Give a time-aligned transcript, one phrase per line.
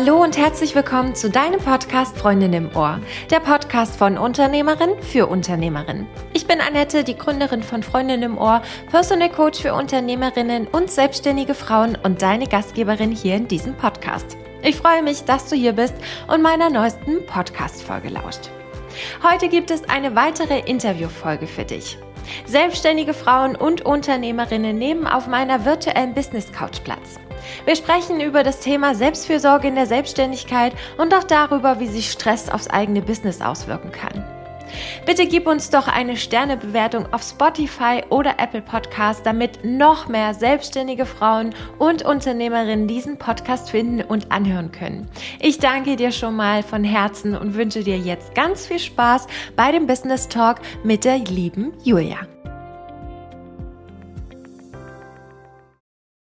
[0.00, 3.00] Hallo und herzlich willkommen zu deinem Podcast Freundin im Ohr,
[3.32, 6.06] der Podcast von Unternehmerin für Unternehmerin.
[6.32, 11.52] Ich bin Annette, die Gründerin von Freundin im Ohr, Personal Coach für Unternehmerinnen und selbstständige
[11.52, 14.36] Frauen und deine Gastgeberin hier in diesem Podcast.
[14.62, 15.94] Ich freue mich, dass du hier bist
[16.28, 18.50] und meiner neuesten Podcast-Folge lauscht.
[19.28, 21.98] Heute gibt es eine weitere Interviewfolge für dich.
[22.46, 27.18] Selbstständige Frauen und Unternehmerinnen nehmen auf meiner virtuellen Business Couch Platz.
[27.64, 32.48] Wir sprechen über das Thema Selbstfürsorge in der Selbstständigkeit und auch darüber, wie sich Stress
[32.48, 34.24] aufs eigene Business auswirken kann.
[35.06, 41.06] Bitte gib uns doch eine Sternebewertung auf Spotify oder Apple Podcast, damit noch mehr selbstständige
[41.06, 45.08] Frauen und Unternehmerinnen diesen Podcast finden und anhören können.
[45.40, 49.72] Ich danke dir schon mal von Herzen und wünsche dir jetzt ganz viel Spaß bei
[49.72, 52.18] dem Business Talk mit der lieben Julia.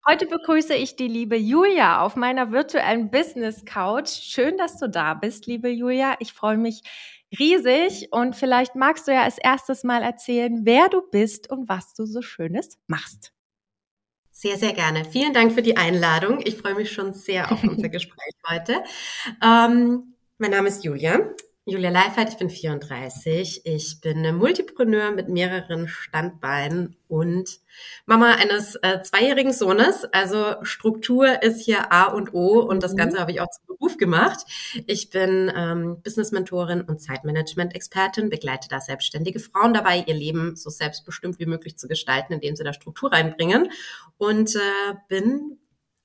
[0.05, 4.09] Heute begrüße ich die liebe Julia auf meiner virtuellen Business Couch.
[4.09, 6.17] Schön, dass du da bist, liebe Julia.
[6.19, 6.83] Ich freue mich
[7.39, 11.95] riesig und vielleicht magst du ja als erstes mal erzählen, wer du bist und was
[11.95, 13.33] du so Schönes machst.
[14.33, 15.05] Sehr, sehr gerne.
[15.05, 16.41] Vielen Dank für die Einladung.
[16.45, 18.83] Ich freue mich schon sehr auf unser Gespräch heute.
[19.41, 21.33] Ähm, mein Name ist Julia.
[21.65, 23.61] Julia Leifert, ich bin 34.
[23.65, 27.61] Ich bin Multipreneur mit mehreren Standbeinen und
[28.05, 30.05] Mama eines äh, zweijährigen Sohnes.
[30.11, 33.21] Also Struktur ist hier A und O und das Ganze mhm.
[33.21, 34.41] habe ich auch zum Beruf gemacht.
[34.89, 41.39] Ich bin ähm, Business-Mentorin und Zeitmanagement-Expertin, begleite da selbstständige Frauen dabei, ihr Leben so selbstbestimmt
[41.39, 43.71] wie möglich zu gestalten, indem sie da Struktur reinbringen
[44.19, 45.59] und äh, bin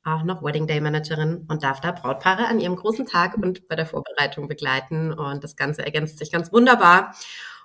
[0.08, 3.76] auch noch Wedding Day Managerin und darf da Brautpaare an ihrem großen Tag und bei
[3.76, 5.12] der Vorbereitung begleiten.
[5.12, 7.14] Und das Ganze ergänzt sich ganz wunderbar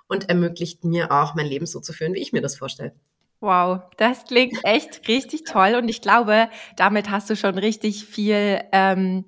[0.07, 2.93] und ermöglicht mir auch, mein Leben so zu führen, wie ich mir das vorstelle.
[3.39, 8.61] Wow, das klingt echt richtig toll und ich glaube, damit hast du schon richtig viel
[8.71, 9.25] ähm,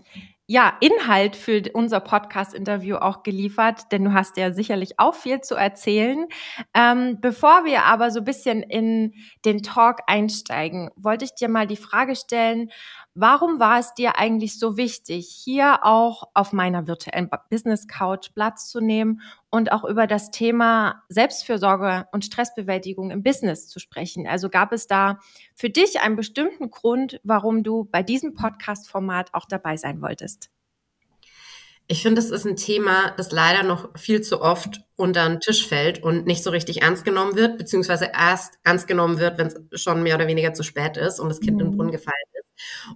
[0.47, 5.55] ja, Inhalt für unser Podcast-Interview auch geliefert, denn du hast ja sicherlich auch viel zu
[5.55, 6.27] erzählen.
[6.75, 11.65] Ähm, bevor wir aber so ein bisschen in den Talk einsteigen, wollte ich dir mal
[11.65, 12.69] die Frage stellen,
[13.17, 18.67] Warum war es dir eigentlich so wichtig, hier auch auf meiner virtuellen Business Couch Platz
[18.69, 24.27] zu nehmen und auch über das Thema Selbstfürsorge und Stressbewältigung im Business zu sprechen?
[24.27, 25.19] Also gab es da
[25.53, 30.49] für dich einen bestimmten Grund, warum du bei diesem Podcast-Format auch dabei sein wolltest?
[31.87, 35.65] Ich finde, es ist ein Thema, das leider noch viel zu oft unter den Tisch
[35.65, 39.81] fällt und nicht so richtig ernst genommen wird, beziehungsweise erst ernst genommen wird, wenn es
[39.81, 41.61] schon mehr oder weniger zu spät ist und das Kind mhm.
[41.61, 42.15] in den Brunnen gefallen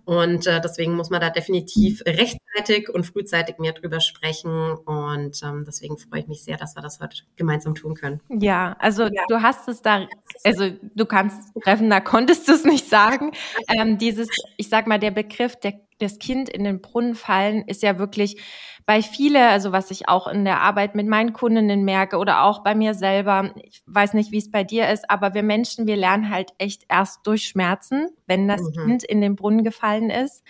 [0.06, 4.74] und äh, deswegen muss man da definitiv rechtzeitig und frühzeitig mehr drüber sprechen.
[4.74, 8.22] Und ähm, deswegen freue ich mich sehr, dass wir das heute gemeinsam tun können.
[8.30, 9.24] Ja, also ja.
[9.28, 10.08] du hast es da,
[10.44, 13.32] also du kannst treffen, da konntest du es nicht sagen.
[13.68, 17.84] Ähm, dieses, ich sag mal, der Begriff, der, das Kind in den Brunnen fallen, ist
[17.84, 18.42] ja wirklich
[18.86, 22.64] bei viele, also was ich auch in der Arbeit mit meinen Kundinnen merke oder auch
[22.64, 25.96] bei mir selber, ich weiß nicht, wie es bei dir ist, aber wir Menschen, wir
[25.96, 28.86] lernen halt echt erst durch Schmerzen, wenn das mhm.
[28.86, 30.44] Kind in den Brunnen gefallen ist.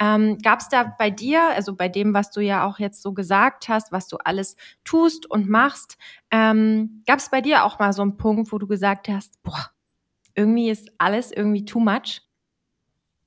[0.00, 3.12] Ähm, Gab es da bei dir, also bei dem, was du ja auch jetzt so
[3.12, 5.98] gesagt hast, was du alles tust und machst,
[6.30, 9.70] ähm, gab es bei dir auch mal so einen Punkt, wo du gesagt hast, boah,
[10.34, 12.22] irgendwie ist alles irgendwie too much?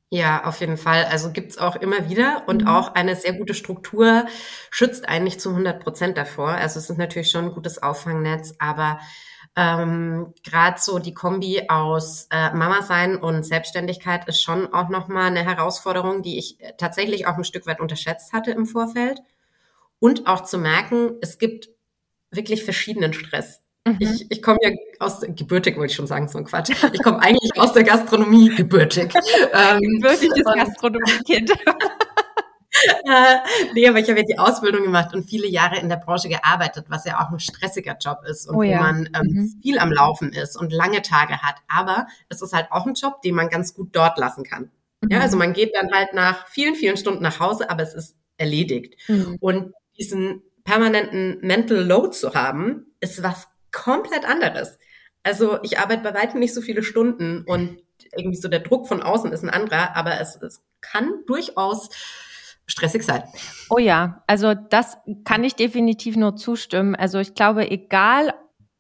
[0.10, 1.04] Ja, auf jeden Fall.
[1.06, 2.68] Also gibt's auch immer wieder und mhm.
[2.70, 4.26] auch eine sehr gute Struktur
[4.72, 6.50] schützt eigentlich zu 100 Prozent davor.
[6.52, 9.00] Also es ist natürlich schon ein gutes Auffangnetz, aber
[9.58, 15.28] ähm, gerade so die Kombi aus äh, Mama sein und Selbstständigkeit ist schon auch nochmal
[15.28, 19.20] eine Herausforderung, die ich tatsächlich auch ein Stück weit unterschätzt hatte im Vorfeld.
[20.00, 21.70] Und auch zu merken, es gibt
[22.32, 23.62] wirklich verschiedenen Stress.
[23.88, 23.98] Mhm.
[24.00, 26.72] Ich, ich komme ja aus, gebürtig wollte ich schon sagen, so ein Quatsch.
[26.92, 29.14] Ich komme eigentlich aus der Gastronomie, gebürtig.
[29.54, 31.52] ähm, Gebürtiges Gastronomiekind.
[33.06, 33.38] äh,
[33.74, 36.86] nee, aber ich habe ja die Ausbildung gemacht und viele Jahre in der Branche gearbeitet,
[36.90, 38.80] was ja auch ein stressiger Job ist und oh ja.
[38.80, 39.60] wo man ähm, mhm.
[39.62, 41.56] viel am Laufen ist und lange Tage hat.
[41.68, 44.72] Aber es ist halt auch ein Job, den man ganz gut dort lassen kann.
[45.02, 45.12] Mhm.
[45.12, 48.16] Ja, also man geht dann halt nach vielen, vielen Stunden nach Hause, aber es ist
[48.38, 48.96] erledigt.
[49.08, 49.38] Mhm.
[49.40, 54.78] Und diesen permanenten Mental Load zu haben, ist was komplett anderes.
[55.24, 57.82] Also ich arbeite bei weitem nicht so viele Stunden und
[58.16, 61.90] irgendwie so der Druck von außen ist ein anderer, aber es, es kann durchaus
[62.66, 63.24] stressig sein.
[63.70, 66.96] Oh ja, also das kann ich definitiv nur zustimmen.
[66.96, 68.34] Also ich glaube, egal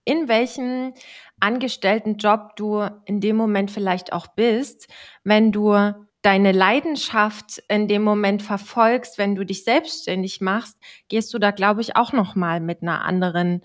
[0.06, 0.94] in welchem
[1.40, 4.88] Angestelltenjob du in dem Moment vielleicht auch bist,
[5.24, 5.76] wenn du
[6.22, 11.82] deine Leidenschaft in dem Moment verfolgst, wenn du dich selbstständig machst, gehst du da, glaube
[11.82, 13.64] ich, auch noch mal mit einer anderen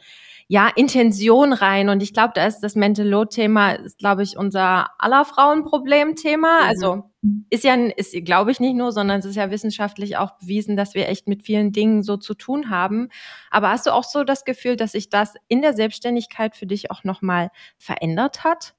[0.53, 1.89] ja, Intention rein.
[1.89, 6.61] Und ich glaube, da ist das Mental Load-Thema, ist, glaube ich, unser aller Frauenproblem-Thema.
[6.61, 6.69] Mhm.
[6.69, 7.11] Also
[7.49, 10.95] ist ja, ist, glaube ich, nicht nur, sondern es ist ja wissenschaftlich auch bewiesen, dass
[10.95, 13.09] wir echt mit vielen Dingen so zu tun haben.
[13.51, 16.91] Aber hast du auch so das Gefühl, dass sich das in der Selbstständigkeit für dich
[16.91, 17.49] auch nochmal
[17.79, 18.75] verändert hat?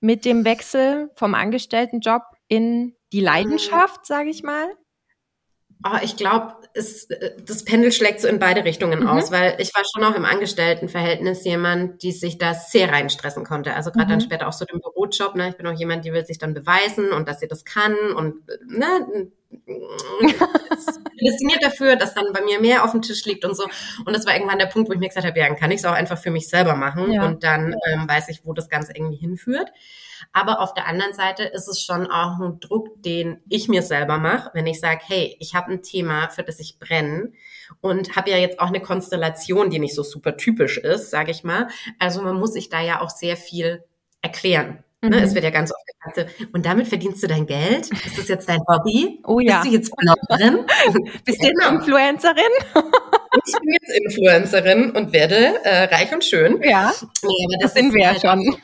[0.00, 4.66] Mit dem Wechsel vom Angestelltenjob in die Leidenschaft, sage ich mal?
[5.84, 9.08] Oh, ich glaube, das Pendel schlägt so in beide Richtungen mhm.
[9.08, 13.74] aus, weil ich war schon auch im Angestelltenverhältnis jemand, die sich da sehr reinstressen konnte.
[13.74, 14.10] Also gerade mhm.
[14.10, 15.36] dann später auch so den Bürojob.
[15.36, 15.50] Ne?
[15.50, 18.34] Ich bin auch jemand, die will sich dann beweisen und dass sie das kann und
[18.66, 19.30] ne,
[21.16, 23.64] prädestiniert dafür, dass dann bei mir mehr auf dem Tisch liegt und so.
[24.04, 25.78] Und das war irgendwann der Punkt, wo ich mir gesagt habe, ja, dann kann ich
[25.78, 27.24] es auch einfach für mich selber machen ja.
[27.24, 29.70] und dann ähm, weiß ich, wo das Ganze irgendwie hinführt.
[30.32, 34.18] Aber auf der anderen Seite ist es schon auch ein Druck, den ich mir selber
[34.18, 37.32] mache, wenn ich sage, hey, ich habe ein Thema, für das ich brenne
[37.80, 41.44] und habe ja jetzt auch eine Konstellation, die nicht so super typisch ist, sage ich
[41.44, 41.68] mal.
[41.98, 43.84] Also man muss sich da ja auch sehr viel
[44.22, 44.84] erklären.
[45.00, 45.22] Ne, mhm.
[45.22, 47.88] Es wird ja ganz oft gesagt, und damit verdienst du dein Geld?
[48.04, 49.20] Ist das jetzt dein Hobby?
[49.24, 49.60] Oh ja.
[49.60, 50.66] Bist du jetzt Bloggerin?
[51.24, 51.76] Bist du genau.
[51.76, 52.36] Influencerin?
[53.46, 56.60] ich bin jetzt Influencerin und werde äh, reich und schön.
[56.64, 58.56] Ja, aber das, das sind wir ja halt, schon.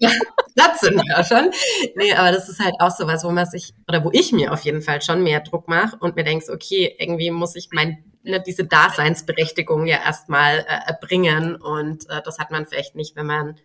[0.00, 0.10] Ja,
[0.54, 1.50] das sind wir ja schon.
[1.94, 4.64] Nee, aber das ist halt auch sowas, wo man sich, oder wo ich mir auf
[4.64, 8.40] jeden Fall schon mehr Druck mache und mir denkst, okay, irgendwie muss ich mein ne,
[8.40, 13.56] diese Daseinsberechtigung ja erstmal äh, erbringen und äh, das hat man vielleicht nicht, wenn man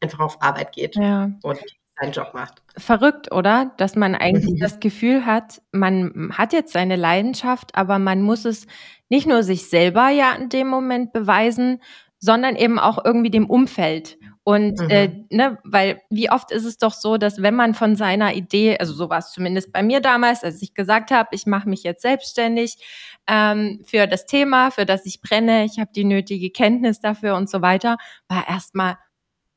[0.00, 1.30] einfach auf Arbeit geht ja.
[1.42, 1.58] und
[1.98, 2.62] seinen Job macht.
[2.76, 3.72] Verrückt, oder?
[3.76, 4.60] Dass man eigentlich mhm.
[4.60, 8.66] das Gefühl hat, man hat jetzt seine Leidenschaft, aber man muss es
[9.08, 11.82] nicht nur sich selber ja in dem Moment beweisen,
[12.18, 14.18] sondern eben auch irgendwie dem Umfeld.
[14.48, 14.88] Und mhm.
[14.88, 18.78] äh, ne, weil wie oft ist es doch so, dass wenn man von seiner Idee,
[18.78, 21.82] also so war es zumindest bei mir damals, als ich gesagt habe, ich mache mich
[21.82, 22.78] jetzt selbstständig
[23.26, 27.50] ähm, für das Thema, für das ich brenne, ich habe die nötige Kenntnis dafür und
[27.50, 28.96] so weiter, war erstmal,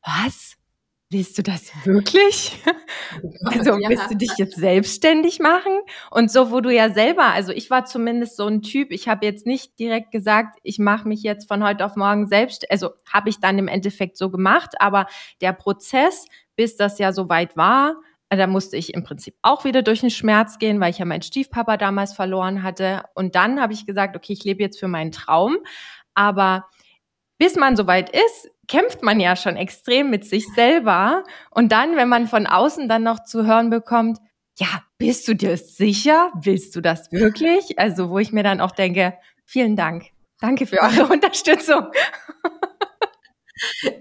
[0.03, 0.57] was?
[1.11, 2.57] Willst du das wirklich?
[3.43, 5.81] Also willst du dich jetzt selbstständig machen?
[6.11, 9.25] Und so, wo du ja selber, also ich war zumindest so ein Typ, ich habe
[9.25, 13.29] jetzt nicht direkt gesagt, ich mache mich jetzt von heute auf morgen selbst, also habe
[13.29, 15.07] ich dann im Endeffekt so gemacht, aber
[15.41, 16.25] der Prozess,
[16.55, 17.97] bis das ja so weit war,
[18.29, 21.21] da musste ich im Prinzip auch wieder durch den Schmerz gehen, weil ich ja meinen
[21.21, 23.03] Stiefpapa damals verloren hatte.
[23.13, 25.57] Und dann habe ich gesagt, okay, ich lebe jetzt für meinen Traum.
[26.13, 26.67] Aber
[27.41, 31.23] bis man soweit ist, kämpft man ja schon extrem mit sich selber.
[31.49, 34.19] Und dann, wenn man von außen dann noch zu hören bekommt,
[34.59, 34.67] ja,
[34.99, 36.31] bist du dir sicher?
[36.39, 37.79] Willst du das wirklich?
[37.79, 40.11] Also, wo ich mir dann auch denke, vielen Dank.
[40.39, 41.87] Danke für eure Unterstützung.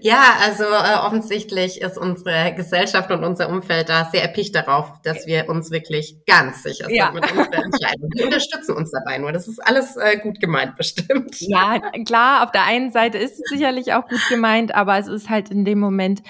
[0.01, 5.27] Ja, also äh, offensichtlich ist unsere Gesellschaft und unser Umfeld da sehr erpicht darauf, dass
[5.27, 7.11] wir uns wirklich ganz sicher sind ja.
[7.11, 8.09] mit unserer Entscheidung.
[8.13, 9.31] Wir unterstützen uns dabei nur.
[9.31, 11.39] Das ist alles äh, gut gemeint, bestimmt.
[11.39, 15.29] Ja, klar, auf der einen Seite ist es sicherlich auch gut gemeint, aber es ist
[15.29, 16.21] halt in dem Moment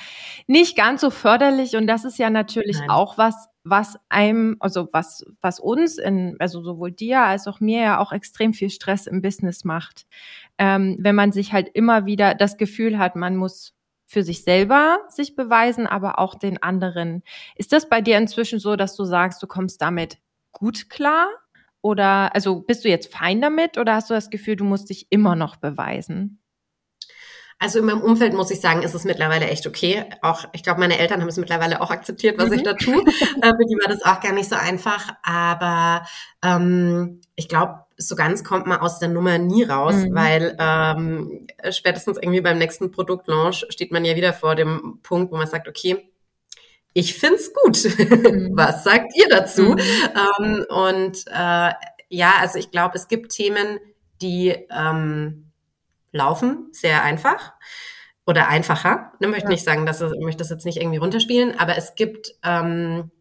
[0.48, 2.90] nicht ganz so förderlich und das ist ja natürlich Nein.
[2.90, 7.82] auch was, was einem, also was, was uns in, also sowohl dir als auch mir
[7.82, 10.06] ja auch extrem viel Stress im Business macht
[10.62, 13.74] ähm, wenn man sich halt immer wieder das Gefühl hat, man muss
[14.06, 17.24] für sich selber sich beweisen, aber auch den anderen.
[17.56, 20.20] Ist das bei dir inzwischen so, dass du sagst, du kommst damit
[20.52, 21.30] gut klar?
[21.82, 25.08] Oder also bist du jetzt fein damit oder hast du das Gefühl, du musst dich
[25.10, 26.41] immer noch beweisen?
[27.62, 30.06] Also in meinem Umfeld muss ich sagen, ist es mittlerweile echt okay.
[30.24, 32.54] Auch ich glaube, meine Eltern haben es mittlerweile auch akzeptiert, was mhm.
[32.54, 32.96] ich da tue.
[33.42, 35.14] äh, für die war das auch gar nicht so einfach.
[35.22, 36.04] Aber
[36.44, 40.16] ähm, ich glaube, so ganz kommt man aus der Nummer nie raus, mhm.
[40.16, 45.38] weil ähm, spätestens irgendwie beim nächsten Produktlaunch steht man ja wieder vor dem Punkt, wo
[45.38, 46.10] man sagt, okay,
[46.94, 47.86] ich find's gut.
[47.86, 48.52] Mhm.
[48.56, 49.76] Was sagt ihr dazu?
[49.76, 49.80] Mhm.
[50.40, 51.74] Ähm, und äh,
[52.10, 53.78] ja, also ich glaube, es gibt Themen,
[54.20, 55.51] die ähm,
[56.12, 57.54] laufen sehr einfach
[58.26, 59.14] oder einfacher.
[59.20, 59.50] Ich möchte ja.
[59.50, 63.12] nicht sagen, dass es, ich möchte das jetzt nicht irgendwie runterspielen, aber es gibt ähm,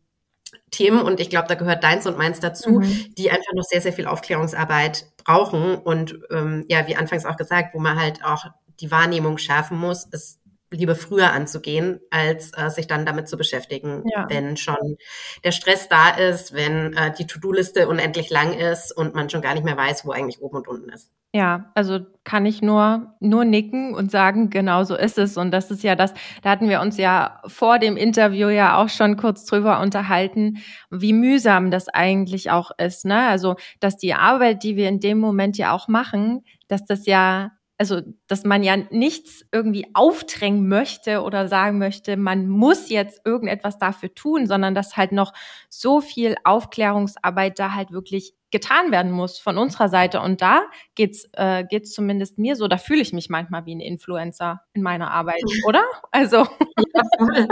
[0.70, 3.14] Themen und ich glaube, da gehört deins und meins dazu, mhm.
[3.16, 7.74] die einfach noch sehr, sehr viel Aufklärungsarbeit brauchen und ähm, ja, wie anfangs auch gesagt,
[7.74, 8.46] wo man halt auch
[8.80, 10.38] die Wahrnehmung schärfen muss, es
[10.70, 14.26] lieber früher anzugehen, als äh, sich dann damit zu beschäftigen, ja.
[14.28, 14.96] wenn schon
[15.42, 19.54] der Stress da ist, wenn äh, die To-Do-Liste unendlich lang ist und man schon gar
[19.54, 21.10] nicht mehr weiß, wo eigentlich oben und unten ist.
[21.32, 25.36] Ja, also kann ich nur, nur nicken und sagen, genau so ist es.
[25.36, 28.88] Und das ist ja das, da hatten wir uns ja vor dem Interview ja auch
[28.88, 30.58] schon kurz drüber unterhalten,
[30.90, 33.04] wie mühsam das eigentlich auch ist.
[33.04, 33.28] Ne?
[33.28, 37.52] Also, dass die Arbeit, die wir in dem Moment ja auch machen, dass das ja
[37.78, 43.78] also dass man ja nichts irgendwie aufdrängen möchte oder sagen möchte, man muss jetzt irgendetwas
[43.78, 45.32] dafür tun, sondern dass halt noch
[45.70, 50.20] so viel Aufklärungsarbeit da halt wirklich getan werden muss von unserer Seite.
[50.20, 50.62] Und da
[50.94, 52.68] geht's äh, geht's zumindest mir so.
[52.68, 55.84] Da fühle ich mich manchmal wie ein Influencer in meiner Arbeit, oder?
[56.10, 57.46] Also ja,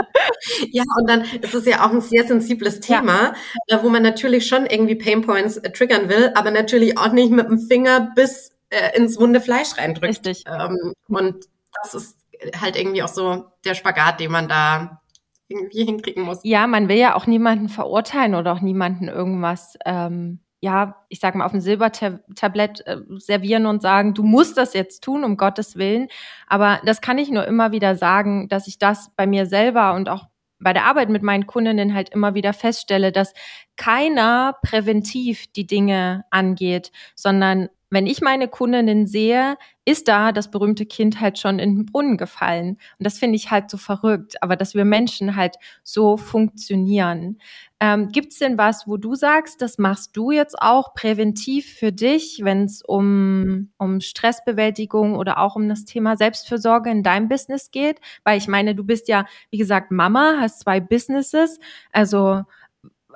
[0.71, 3.33] ja, und dann ist es ja auch ein sehr sensibles Thema,
[3.69, 3.77] ja.
[3.77, 7.47] äh, wo man natürlich schon irgendwie Painpoints äh, triggern will, aber natürlich auch nicht mit
[7.49, 10.25] dem Finger bis äh, ins wunde Fleisch reindrückt.
[10.27, 10.43] Richtig.
[10.47, 11.45] Ähm, und
[11.81, 12.17] das ist
[12.59, 15.01] halt irgendwie auch so der Spagat, den man da
[15.47, 16.39] irgendwie hinkriegen muss.
[16.43, 21.35] Ja, man will ja auch niemanden verurteilen oder auch niemanden irgendwas ähm, ja, ich sag
[21.35, 25.77] mal, auf dem Silbertablett äh, servieren und sagen, du musst das jetzt tun, um Gottes
[25.77, 26.09] Willen.
[26.47, 30.09] Aber das kann ich nur immer wieder sagen, dass ich das bei mir selber und
[30.09, 30.27] auch
[30.59, 33.33] bei der Arbeit mit meinen Kundinnen halt immer wieder feststelle, dass
[33.77, 40.85] keiner präventiv die Dinge angeht, sondern wenn ich meine Kundinnen sehe, ist da das berühmte
[40.85, 42.77] Kind halt schon in den Brunnen gefallen.
[42.99, 47.39] Und das finde ich halt so verrückt, aber dass wir Menschen halt so funktionieren.
[47.79, 51.91] Ähm, Gibt es denn was, wo du sagst, das machst du jetzt auch präventiv für
[51.91, 57.71] dich, wenn es um, um Stressbewältigung oder auch um das Thema Selbstfürsorge in deinem Business
[57.71, 57.99] geht?
[58.23, 61.59] Weil ich meine, du bist ja, wie gesagt, Mama, hast zwei Businesses.
[61.91, 62.43] Also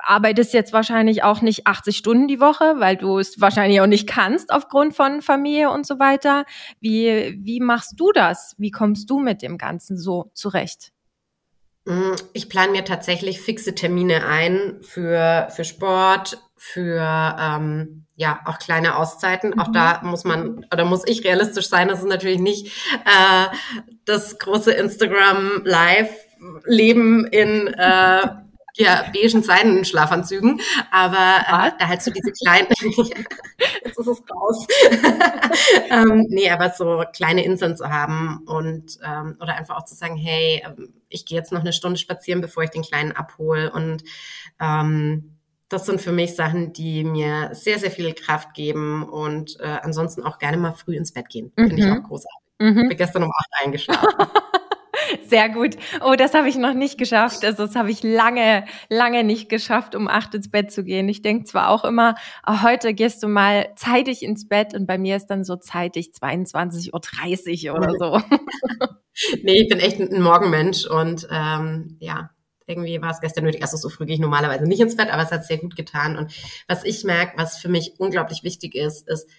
[0.03, 4.07] arbeitest jetzt wahrscheinlich auch nicht 80 Stunden die Woche, weil du es wahrscheinlich auch nicht
[4.07, 6.45] kannst aufgrund von Familie und so weiter.
[6.79, 8.55] Wie, wie machst du das?
[8.57, 10.91] Wie kommst du mit dem Ganzen so zurecht?
[11.85, 18.59] Mm, ich plane mir tatsächlich fixe Termine ein für, für Sport, für ähm, ja auch
[18.59, 19.51] kleine Auszeiten.
[19.51, 19.59] Mhm.
[19.59, 21.87] Auch da muss man oder muss ich realistisch sein.
[21.87, 22.67] Das ist natürlich nicht
[23.05, 23.47] äh,
[24.05, 26.11] das große Instagram Live
[26.65, 28.27] Leben in äh,
[28.75, 30.59] ja, beigen Seidenschlafanzügen,
[30.91, 32.67] aber äh, da halt so diese kleinen,
[33.85, 34.67] jetzt ist es raus,
[35.89, 40.17] ähm, nee, aber so kleine Inseln zu haben und ähm, oder einfach auch zu sagen,
[40.17, 44.03] hey, ähm, ich gehe jetzt noch eine Stunde spazieren, bevor ich den Kleinen abhole und
[44.59, 45.37] ähm,
[45.69, 50.23] das sind für mich Sachen, die mir sehr, sehr viel Kraft geben und äh, ansonsten
[50.23, 51.51] auch gerne mal früh ins Bett gehen.
[51.55, 51.93] Finde ich mhm.
[51.93, 52.43] auch großartig.
[52.59, 52.77] Mhm.
[52.83, 54.27] Ich bin gestern um acht eingeschlafen.
[55.27, 55.75] Sehr gut.
[56.01, 57.43] Oh, das habe ich noch nicht geschafft.
[57.43, 61.09] Also das habe ich lange, lange nicht geschafft, um acht ins Bett zu gehen.
[61.09, 62.15] Ich denke zwar auch immer,
[62.47, 66.11] oh, heute gehst du mal zeitig ins Bett und bei mir ist dann so zeitig
[66.19, 68.21] 22.30 Uhr oder so.
[69.43, 72.29] nee, ich bin echt ein Morgenmensch und ähm, ja,
[72.65, 73.61] irgendwie war es gestern nötig.
[73.61, 76.17] Also so früh gehe ich normalerweise nicht ins Bett, aber es hat sehr gut getan.
[76.17, 76.33] Und
[76.67, 79.29] was ich merke, was für mich unglaublich wichtig ist, ist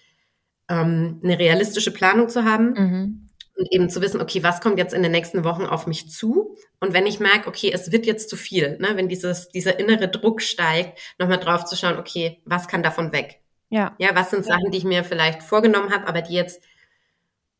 [0.68, 2.72] ähm, eine realistische Planung zu haben.
[2.72, 3.24] Mhm
[3.56, 6.56] und eben zu wissen, okay, was kommt jetzt in den nächsten Wochen auf mich zu?
[6.80, 10.08] Und wenn ich merke, okay, es wird jetzt zu viel, ne, wenn dieses, dieser innere
[10.08, 13.40] Druck steigt, nochmal drauf zu schauen, okay, was kann davon weg?
[13.70, 13.94] Ja.
[13.98, 16.62] Ja, was sind Sachen, die ich mir vielleicht vorgenommen habe, aber die jetzt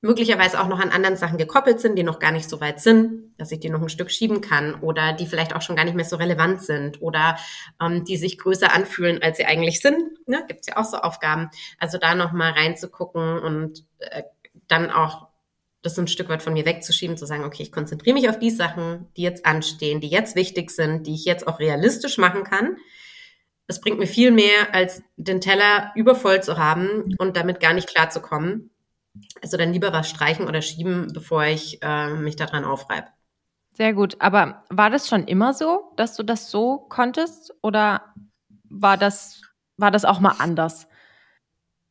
[0.04, 3.32] möglicherweise auch noch an anderen Sachen gekoppelt sind, die noch gar nicht so weit sind,
[3.38, 5.94] dass ich die noch ein Stück schieben kann oder die vielleicht auch schon gar nicht
[5.94, 7.38] mehr so relevant sind oder
[7.80, 9.96] ähm, die sich größer anfühlen, als sie eigentlich sind.
[10.28, 10.44] Ne?
[10.46, 11.48] Gibt es ja auch so Aufgaben.
[11.78, 14.24] Also da nochmal reinzugucken und äh,
[14.68, 15.28] dann auch
[15.84, 18.50] das ein Stück weit von mir wegzuschieben, zu sagen, okay, ich konzentriere mich auf die
[18.50, 22.76] Sachen, die jetzt anstehen, die jetzt wichtig sind, die ich jetzt auch realistisch machen kann.
[23.66, 27.88] Es bringt mir viel mehr, als den Teller übervoll zu haben und damit gar nicht
[27.88, 28.70] klarzukommen.
[29.42, 33.08] Also dann lieber was streichen oder schieben, bevor ich äh, mich daran aufreibe.
[33.74, 34.16] Sehr gut.
[34.20, 37.54] Aber war das schon immer so, dass du das so konntest?
[37.62, 38.14] Oder
[38.70, 39.42] war das,
[39.76, 40.88] war das auch mal anders?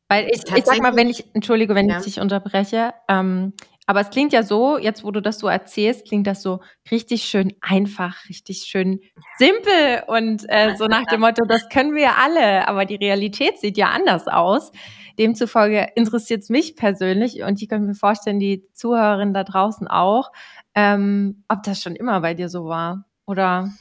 [0.10, 1.98] Weil ich, ich sag mal, wenn ich, entschuldige, wenn ja.
[1.98, 3.54] ich dich unterbreche, ähm,
[3.86, 6.62] aber es klingt ja so, jetzt wo du das so erzählst, klingt das so
[6.92, 9.02] richtig schön einfach, richtig schön
[9.38, 13.78] simpel und äh, so nach dem Motto, das können wir alle, aber die Realität sieht
[13.78, 14.72] ja anders aus.
[15.20, 20.32] Demzufolge interessiert es mich persönlich und ich kann mir vorstellen, die Zuhörerinnen da draußen auch,
[20.76, 23.72] ähm, ob das schon immer bei dir so war oder?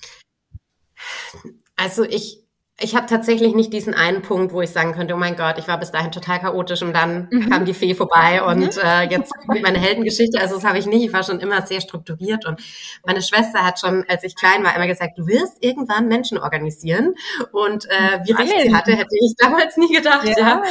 [1.77, 2.42] Also ich
[2.81, 5.69] ich habe tatsächlich nicht diesen einen Punkt, wo ich sagen könnte, oh mein Gott, ich
[5.69, 7.51] war bis dahin total chaotisch und dann mhm.
[7.51, 8.49] kam die Fee vorbei mhm.
[8.49, 10.41] und äh, jetzt kommt meine Heldengeschichte.
[10.41, 11.05] Also das habe ich nicht.
[11.05, 12.61] Ich war schon immer sehr strukturiert und
[13.07, 17.15] meine Schwester hat schon, als ich klein war, immer gesagt, du wirst irgendwann Menschen organisieren.
[17.53, 20.27] Und äh, wie recht sie hatte, hätte ich damals nie gedacht.
[20.27, 20.39] Ja.
[20.39, 20.63] ja.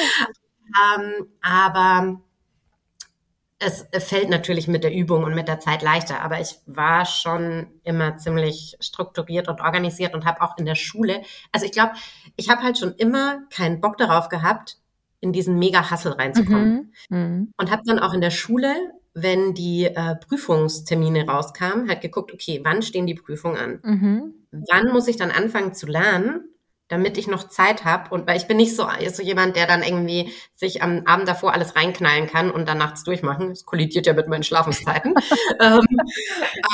[0.98, 2.22] Ähm, aber
[3.62, 7.68] es fällt natürlich mit der Übung und mit der Zeit leichter, aber ich war schon
[7.84, 11.94] immer ziemlich strukturiert und organisiert und habe auch in der Schule, also ich glaube,
[12.38, 14.77] ich habe halt schon immer keinen Bock darauf gehabt,
[15.20, 16.91] in diesen Mega-Hassel reinzukommen.
[17.10, 17.18] Mhm.
[17.18, 17.51] Mhm.
[17.56, 18.74] Und habe dann auch in der Schule,
[19.13, 23.80] wenn die äh, Prüfungstermine rauskamen, halt geguckt, okay, wann stehen die Prüfungen an?
[23.84, 24.34] Mhm.
[24.51, 26.46] Wann muss ich dann anfangen zu lernen,
[26.91, 29.81] damit ich noch Zeit habe und weil ich bin nicht so, so jemand, der dann
[29.81, 33.50] irgendwie sich am Abend davor alles reinknallen kann und dann nachts durchmachen.
[33.50, 35.15] Das kollidiert ja mit meinen Schlafenszeiten.
[35.62, 35.79] ähm,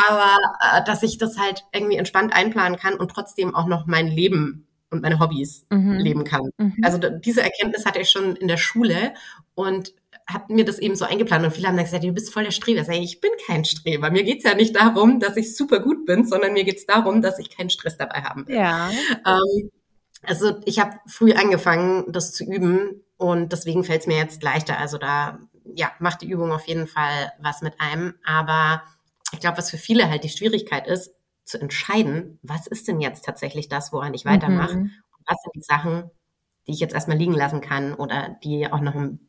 [0.09, 4.07] aber äh, dass ich das halt irgendwie entspannt einplanen kann und trotzdem auch noch mein
[4.07, 5.97] Leben und meine Hobbys mhm.
[5.99, 6.49] leben kann.
[6.57, 6.77] Mhm.
[6.81, 9.13] Also diese Erkenntnis hatte ich schon in der Schule
[9.53, 9.93] und
[10.27, 12.51] habe mir das eben so eingeplant und viele haben dann gesagt, du bist voll der
[12.51, 12.83] Streber.
[12.83, 14.09] Sag ich, ich bin kein Streber.
[14.09, 17.37] Mir geht's ja nicht darum, dass ich super gut bin, sondern mir geht's darum, dass
[17.37, 18.55] ich keinen Stress dabei haben will.
[18.55, 18.89] Ja.
[19.25, 19.69] Ähm,
[20.27, 24.77] also ich habe früh angefangen, das zu üben und deswegen fällt es mir jetzt leichter.
[24.77, 25.39] Also da
[25.73, 28.15] ja, macht die Übung auf jeden Fall was mit einem.
[28.25, 28.83] Aber
[29.31, 33.23] ich glaube, was für viele halt die Schwierigkeit ist, zu entscheiden, was ist denn jetzt
[33.25, 34.77] tatsächlich das, woran ich weitermache?
[34.77, 34.91] Mhm.
[35.25, 36.11] was sind die Sachen,
[36.67, 39.27] die ich jetzt erstmal liegen lassen kann oder die auch noch einen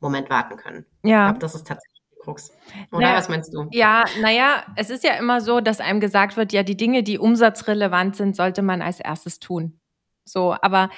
[0.00, 0.86] Moment warten können.
[1.02, 1.26] Ja.
[1.26, 2.52] Ich glaube, das ist tatsächlich Krux.
[2.92, 3.66] Oder naja, was meinst du?
[3.72, 7.18] Ja, naja, es ist ja immer so, dass einem gesagt wird, ja, die Dinge, die
[7.18, 9.80] umsatzrelevant sind, sollte man als erstes tun.
[10.24, 10.90] So, aber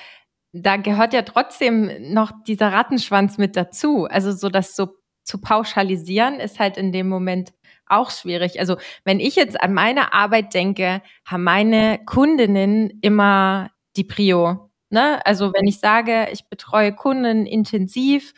[0.52, 4.06] da gehört ja trotzdem noch dieser Rattenschwanz mit dazu.
[4.06, 7.52] Also so das so zu pauschalisieren ist halt in dem Moment
[7.86, 8.60] auch schwierig.
[8.60, 14.70] Also wenn ich jetzt an meine Arbeit denke, haben meine Kundinnen immer die Prio.
[14.90, 15.24] Ne?
[15.26, 18.32] Also wenn ich sage, ich betreue Kunden intensiv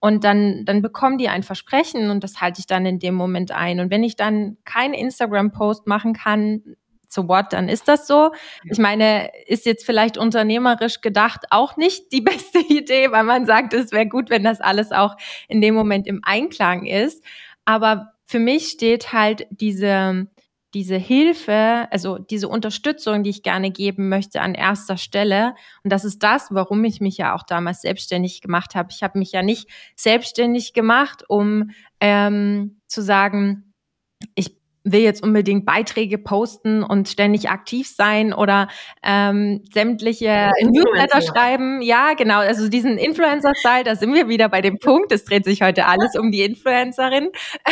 [0.00, 3.50] und dann, dann bekommen die ein Versprechen und das halte ich dann in dem Moment
[3.50, 3.80] ein.
[3.80, 6.62] Und wenn ich dann keinen Instagram-Post machen kann,
[7.08, 8.32] so what, dann ist das so.
[8.64, 13.72] Ich meine, ist jetzt vielleicht unternehmerisch gedacht auch nicht die beste Idee, weil man sagt,
[13.72, 15.16] es wäre gut, wenn das alles auch
[15.48, 17.24] in dem Moment im Einklang ist.
[17.64, 20.26] Aber für mich steht halt diese,
[20.74, 25.54] diese Hilfe, also diese Unterstützung, die ich gerne geben möchte, an erster Stelle.
[25.82, 28.90] Und das ist das, warum ich mich ja auch damals selbstständig gemacht habe.
[28.92, 33.72] Ich habe mich ja nicht selbstständig gemacht, um ähm, zu sagen,
[34.34, 34.57] ich
[34.92, 38.68] will jetzt unbedingt Beiträge posten und ständig aktiv sein oder
[39.02, 41.82] ähm, sämtliche Newsletter schreiben.
[41.82, 42.38] Ja, genau.
[42.38, 45.12] Also diesen Influencer-Style, da sind wir wieder bei dem Punkt.
[45.12, 47.30] Es dreht sich heute alles um die Influencerin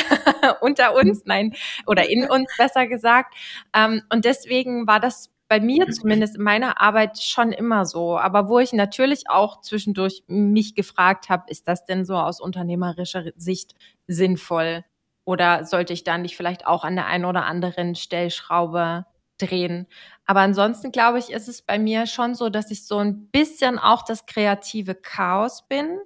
[0.61, 1.54] unter uns, nein,
[1.87, 3.35] oder in uns besser gesagt.
[3.75, 8.18] Ähm, und deswegen war das bei mir zumindest in meiner Arbeit schon immer so.
[8.18, 13.25] Aber wo ich natürlich auch zwischendurch mich gefragt habe, ist das denn so aus unternehmerischer
[13.37, 13.75] Sicht
[14.06, 14.85] sinnvoll?
[15.26, 19.06] Oder sollte ich da nicht vielleicht auch an der einen oder anderen Stellschraube
[19.38, 19.88] drehen?
[20.25, 23.78] Aber ansonsten glaube ich, ist es bei mir schon so, dass ich so ein bisschen
[23.78, 25.99] auch das kreative Chaos bin.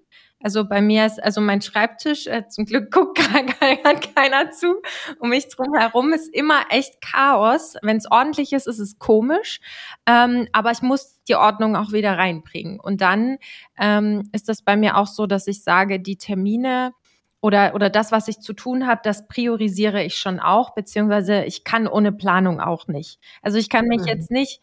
[0.42, 4.80] Also bei mir ist, also mein Schreibtisch, äh, zum Glück guckt keiner, keiner zu,
[5.18, 7.74] um mich drum herum ist immer echt Chaos.
[7.83, 9.61] Wenn es ordentlich ist, ist es komisch.
[10.06, 12.80] Ähm, aber ich muss die Ordnung auch wieder reinbringen.
[12.80, 13.37] Und dann
[13.78, 16.94] ähm, ist das bei mir auch so, dass ich sage, die Termine,
[17.40, 21.64] oder, oder das, was ich zu tun habe, das priorisiere ich schon auch, beziehungsweise ich
[21.64, 23.18] kann ohne Planung auch nicht.
[23.42, 24.09] Also ich kann mich mhm.
[24.09, 24.61] jetzt nicht,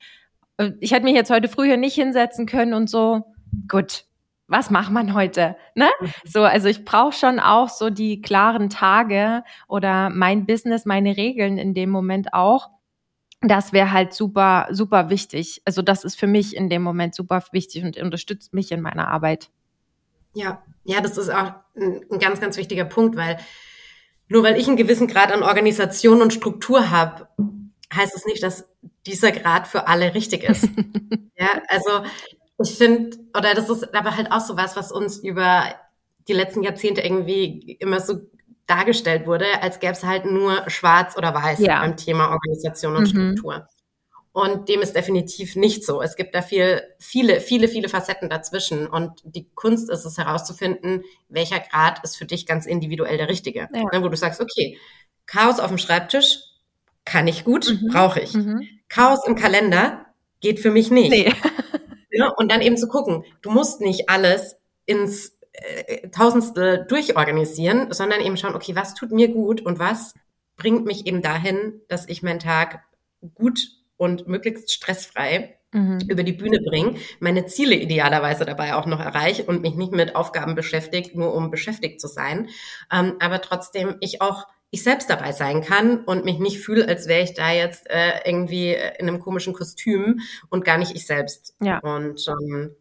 [0.57, 3.33] äh, ich hätte mich jetzt heute früher nicht hinsetzen können und so,
[3.67, 4.05] gut,
[4.47, 5.55] was macht man heute?
[5.75, 5.89] Ne?
[5.99, 6.11] Mhm.
[6.25, 11.57] So, also ich brauche schon auch so die klaren Tage oder mein Business, meine Regeln
[11.57, 12.69] in dem Moment auch.
[13.41, 15.61] Das wäre halt super, super wichtig.
[15.65, 19.09] Also das ist für mich in dem Moment super wichtig und unterstützt mich in meiner
[19.09, 19.49] Arbeit.
[20.37, 23.39] Ja, ja, das ist auch ein, ganz, ganz wichtiger Punkt, weil
[24.29, 27.27] nur weil ich einen gewissen Grad an Organisation und Struktur habe,
[27.93, 28.69] heißt es nicht, dass
[29.07, 30.69] dieser Grad für alle richtig ist.
[31.37, 32.05] ja, also
[32.61, 35.73] ich finde, oder das ist aber halt auch so was, was uns über
[36.27, 38.21] die letzten Jahrzehnte irgendwie immer so
[38.67, 41.79] dargestellt wurde, als gäbe es halt nur schwarz oder weiß ja.
[41.79, 43.31] beim Thema Organisation und mhm.
[43.33, 43.67] Struktur.
[44.37, 45.99] Und dem ist definitiv nicht so.
[45.99, 48.85] Es gibt da viel, viele, viele, viele Facetten dazwischen.
[48.85, 53.67] Und die Kunst ist es herauszufinden, welcher Grad ist für dich ganz individuell der richtige.
[53.73, 53.81] Ja.
[53.91, 54.77] Ne, wo du sagst, okay,
[55.25, 56.37] Chaos auf dem Schreibtisch
[57.03, 57.87] kann ich gut, mhm.
[57.87, 58.35] brauche ich.
[58.35, 58.61] Mhm.
[58.89, 60.05] Chaos im Kalender
[60.39, 61.09] geht für mich nicht.
[61.09, 61.33] Nee.
[62.11, 68.21] ja, und dann eben zu gucken, du musst nicht alles ins äh, Tausendstel durchorganisieren, sondern
[68.21, 70.13] eben schauen, okay, was tut mir gut und was
[70.57, 72.83] bringt mich eben dahin, dass ich meinen Tag
[73.33, 75.99] gut und möglichst stressfrei mhm.
[76.07, 80.15] über die Bühne bringen, meine Ziele idealerweise dabei auch noch erreiche und mich nicht mit
[80.15, 82.49] Aufgaben beschäftigt, nur um beschäftigt zu sein,
[82.91, 87.07] ähm, aber trotzdem ich auch ich selbst dabei sein kann und mich nicht fühle, als
[87.07, 91.55] wäre ich da jetzt äh, irgendwie in einem komischen Kostüm und gar nicht ich selbst.
[91.61, 91.79] Ja.
[91.79, 92.75] Und ähm,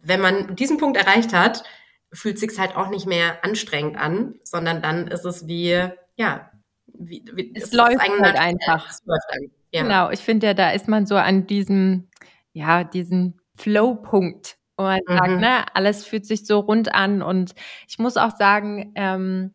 [0.00, 1.64] wenn man diesen Punkt erreicht hat,
[2.12, 6.50] fühlt sich's halt auch nicht mehr anstrengend an, sondern dann ist es wie, ja,
[6.86, 8.88] wie, wie es, es läuft halt einfach.
[8.88, 9.56] Es läuft einfach.
[9.76, 9.82] Ja.
[9.82, 12.08] Genau, ich finde ja, da ist man so an diesem,
[12.52, 15.12] ja, diesen Flow-Punkt, wo man mhm.
[15.12, 17.20] sagt, ne, alles fühlt sich so rund an.
[17.20, 17.54] Und
[17.86, 19.52] ich muss auch sagen, ähm,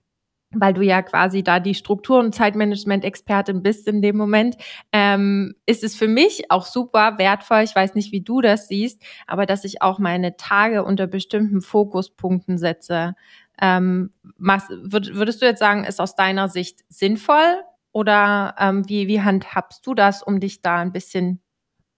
[0.53, 4.57] weil du ja quasi da die Struktur- und Zeitmanagement-Expertin bist in dem Moment,
[4.91, 7.61] ähm, ist es für mich auch super wertvoll.
[7.61, 11.61] Ich weiß nicht, wie du das siehst, aber dass ich auch meine Tage unter bestimmten
[11.61, 13.15] Fokuspunkten setze.
[13.59, 19.85] Ähm, würdest du jetzt sagen, ist aus deiner Sicht sinnvoll oder ähm, wie, wie handhabst
[19.85, 21.43] du das, um dich da ein bisschen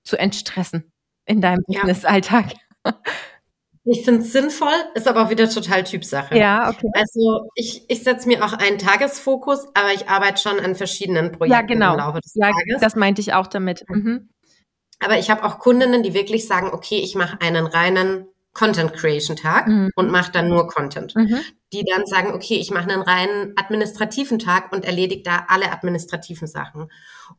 [0.03, 0.91] zu entstressen
[1.25, 1.81] in deinem ja.
[1.81, 2.53] Business-Alltag?
[3.85, 6.37] Ich finde es sinnvoll, ist aber auch wieder total Typsache.
[6.37, 6.87] Ja, okay.
[6.93, 11.51] Also ich, ich setze mir auch einen Tagesfokus, aber ich arbeite schon an verschiedenen Projekten
[11.51, 11.93] ja, genau.
[11.93, 12.79] im Laufe des ja, Tages.
[12.79, 13.83] Das meinte ich auch damit.
[13.89, 14.29] Mhm.
[15.01, 19.35] Aber ich habe auch Kundinnen, die wirklich sagen, okay, ich mache einen reinen Content Creation
[19.35, 19.89] Tag mhm.
[19.95, 21.15] und mache dann nur Content.
[21.15, 21.39] Mhm.
[21.71, 26.47] Die dann sagen, okay, ich mache einen reinen administrativen Tag und erledige da alle administrativen
[26.47, 26.91] Sachen.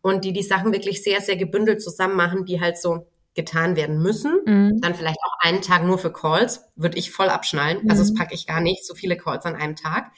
[0.02, 4.00] Und die die Sachen wirklich sehr, sehr gebündelt zusammen machen, die halt so getan werden
[4.00, 4.40] müssen.
[4.44, 4.80] Mhm.
[4.80, 7.84] Dann vielleicht auch einen Tag nur für Calls, würde ich voll abschnallen.
[7.84, 7.90] Mhm.
[7.90, 10.12] Also das packe ich gar nicht, so viele Calls an einem Tag.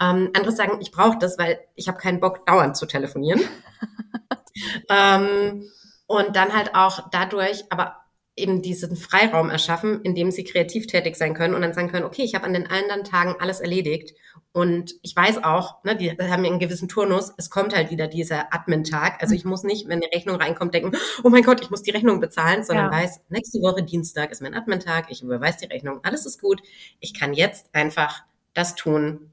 [0.00, 3.40] Ähm, andere sagen, ich brauche das, weil ich habe keinen Bock, dauernd zu telefonieren.
[4.88, 5.64] ähm,
[6.06, 8.01] und dann halt auch dadurch, aber
[8.34, 12.06] eben diesen Freiraum erschaffen, in dem sie kreativ tätig sein können und dann sagen können,
[12.06, 14.14] okay, ich habe an den anderen Tagen alles erledigt
[14.52, 18.54] und ich weiß auch, ne, die haben einen gewissen Turnus, es kommt halt wieder dieser
[18.54, 19.22] Admin-Tag.
[19.22, 21.90] Also ich muss nicht, wenn eine Rechnung reinkommt, denken, oh mein Gott, ich muss die
[21.90, 22.98] Rechnung bezahlen, sondern ja.
[22.98, 26.62] weiß, nächste Woche Dienstag ist mein Admin-Tag, ich überweise die Rechnung, alles ist gut.
[27.00, 29.32] Ich kann jetzt einfach das tun,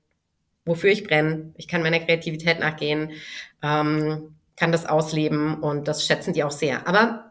[0.65, 1.53] wofür ich brenne.
[1.55, 3.12] Ich kann meiner Kreativität nachgehen,
[3.62, 6.85] ähm, kann das ausleben und das schätzen die auch sehr.
[6.85, 7.28] Aber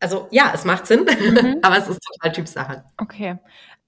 [0.00, 1.58] also ja, es macht Sinn, mhm.
[1.62, 2.84] aber es ist total Typsache.
[2.96, 3.38] Okay.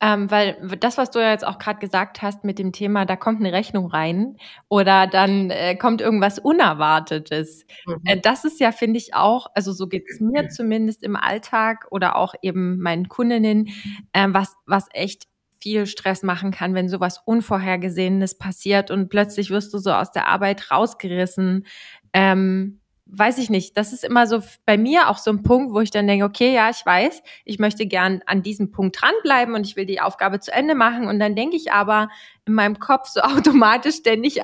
[0.05, 3.15] Ähm, weil das, was du ja jetzt auch gerade gesagt hast mit dem Thema, da
[3.15, 4.37] kommt eine Rechnung rein
[4.69, 7.65] oder dann äh, kommt irgendwas Unerwartetes.
[7.87, 8.01] Mhm.
[8.05, 10.51] Äh, das ist ja, finde ich, auch, also so geht's mir mhm.
[10.51, 13.69] zumindest im Alltag oder auch eben meinen Kundinnen,
[14.13, 15.29] äh, was, was echt
[15.61, 20.27] viel Stress machen kann, wenn sowas Unvorhergesehenes passiert und plötzlich wirst du so aus der
[20.27, 21.65] Arbeit rausgerissen.
[22.13, 25.81] Ähm, weiß ich nicht, das ist immer so bei mir auch so ein Punkt, wo
[25.81, 29.67] ich dann denke, okay, ja, ich weiß, ich möchte gern an diesem Punkt dranbleiben und
[29.67, 31.07] ich will die Aufgabe zu Ende machen.
[31.07, 32.09] Und dann denke ich aber
[32.47, 34.43] in meinem Kopf so automatisch ständig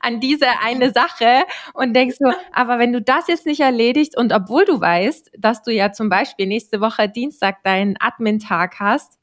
[0.00, 4.32] an diese eine Sache und denkst so, aber wenn du das jetzt nicht erledigt und
[4.32, 9.18] obwohl du weißt, dass du ja zum Beispiel nächste Woche Dienstag deinen Admin-Tag hast,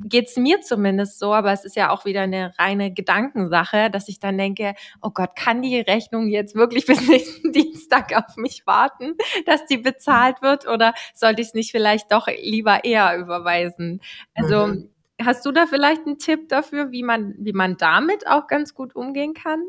[0.00, 4.20] geht's mir zumindest so, aber es ist ja auch wieder eine reine Gedankensache, dass ich
[4.20, 9.16] dann denke, oh Gott, kann die Rechnung jetzt wirklich bis nächsten Dienstag auf mich warten,
[9.46, 14.00] dass die bezahlt wird oder sollte ich es nicht vielleicht doch lieber eher überweisen?
[14.34, 14.90] Also mhm.
[15.20, 18.94] hast du da vielleicht einen Tipp dafür, wie man, wie man damit auch ganz gut
[18.94, 19.64] umgehen kann?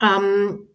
[0.00, 0.68] Ähm,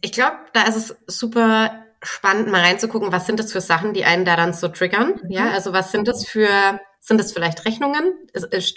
[0.00, 4.04] ich glaube, da ist es super spannend, mal reinzugucken, was sind das für Sachen, die
[4.04, 5.20] einen da dann so triggern?
[5.28, 5.48] Ja, mhm.
[5.54, 6.48] also was sind das für
[7.04, 8.14] sind es vielleicht Rechnungen?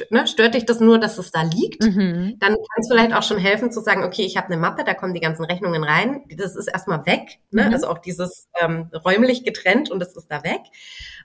[0.10, 1.84] Ne, stört dich das nur, dass es da liegt?
[1.84, 2.38] Mhm.
[2.40, 4.96] Dann kann es vielleicht auch schon helfen zu sagen, okay, ich habe eine Mappe, da
[4.96, 6.24] kommen die ganzen Rechnungen rein.
[6.36, 7.38] Das ist erstmal weg.
[7.52, 7.66] Ne?
[7.66, 7.74] Mhm.
[7.74, 10.62] Also auch dieses ähm, räumlich getrennt und das ist da weg.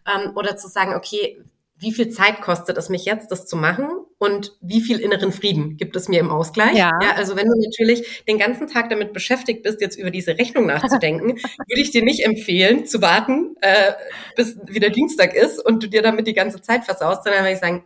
[0.06, 1.42] Ähm, oder zu sagen, okay,
[1.80, 3.88] wie viel Zeit kostet es mich jetzt, das zu machen
[4.18, 6.76] und wie viel inneren Frieden gibt es mir im Ausgleich?
[6.76, 6.90] Ja.
[7.02, 7.14] ja.
[7.16, 11.38] also wenn du natürlich den ganzen Tag damit beschäftigt bist, jetzt über diese Rechnung nachzudenken,
[11.68, 13.92] würde ich dir nicht empfehlen, zu warten, äh,
[14.36, 17.60] bis wieder Dienstag ist und du dir damit die ganze Zeit versaust, sondern würde ich
[17.60, 17.82] sagen,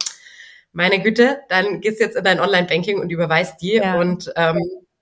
[0.73, 3.95] meine Güte, dann gehst du jetzt in dein Online-Banking und überweist die ja.
[3.95, 4.59] und ähm,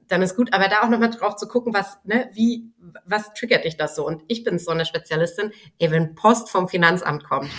[0.09, 0.52] dann ist gut.
[0.52, 2.70] Aber da auch nochmal drauf zu gucken, was, ne, wie,
[3.07, 4.07] was triggert dich das so?
[4.07, 7.50] Und ich bin so eine Spezialistin, ey, wenn Post vom Finanzamt kommt,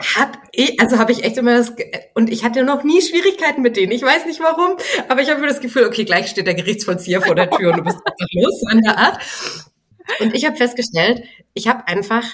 [0.00, 1.72] hab ich, also habe ich echt immer das,
[2.14, 3.92] und ich hatte noch nie Schwierigkeiten mit denen.
[3.92, 4.76] Ich weiß nicht warum,
[5.08, 7.78] aber ich habe immer das Gefühl, okay, gleich steht der Gerichtsvollzieher vor der Tür und
[7.78, 9.18] du bist einfach los, in der Art.
[10.20, 11.22] Und ich habe festgestellt,
[11.54, 12.24] ich habe einfach,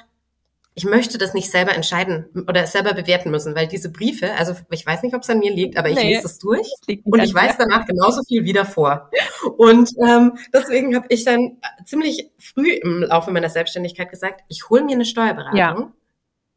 [0.74, 4.86] ich möchte das nicht selber entscheiden oder selber bewerten müssen, weil diese Briefe, also ich
[4.86, 6.66] weiß nicht, ob es an mir liegt, aber ich nee, lese es durch
[7.04, 9.10] und ich weiß danach genauso viel wieder vor.
[9.58, 14.82] Und ähm, deswegen habe ich dann ziemlich früh im Laufe meiner Selbstständigkeit gesagt, ich hole
[14.82, 15.58] mir eine Steuerberatung.
[15.58, 15.92] Ja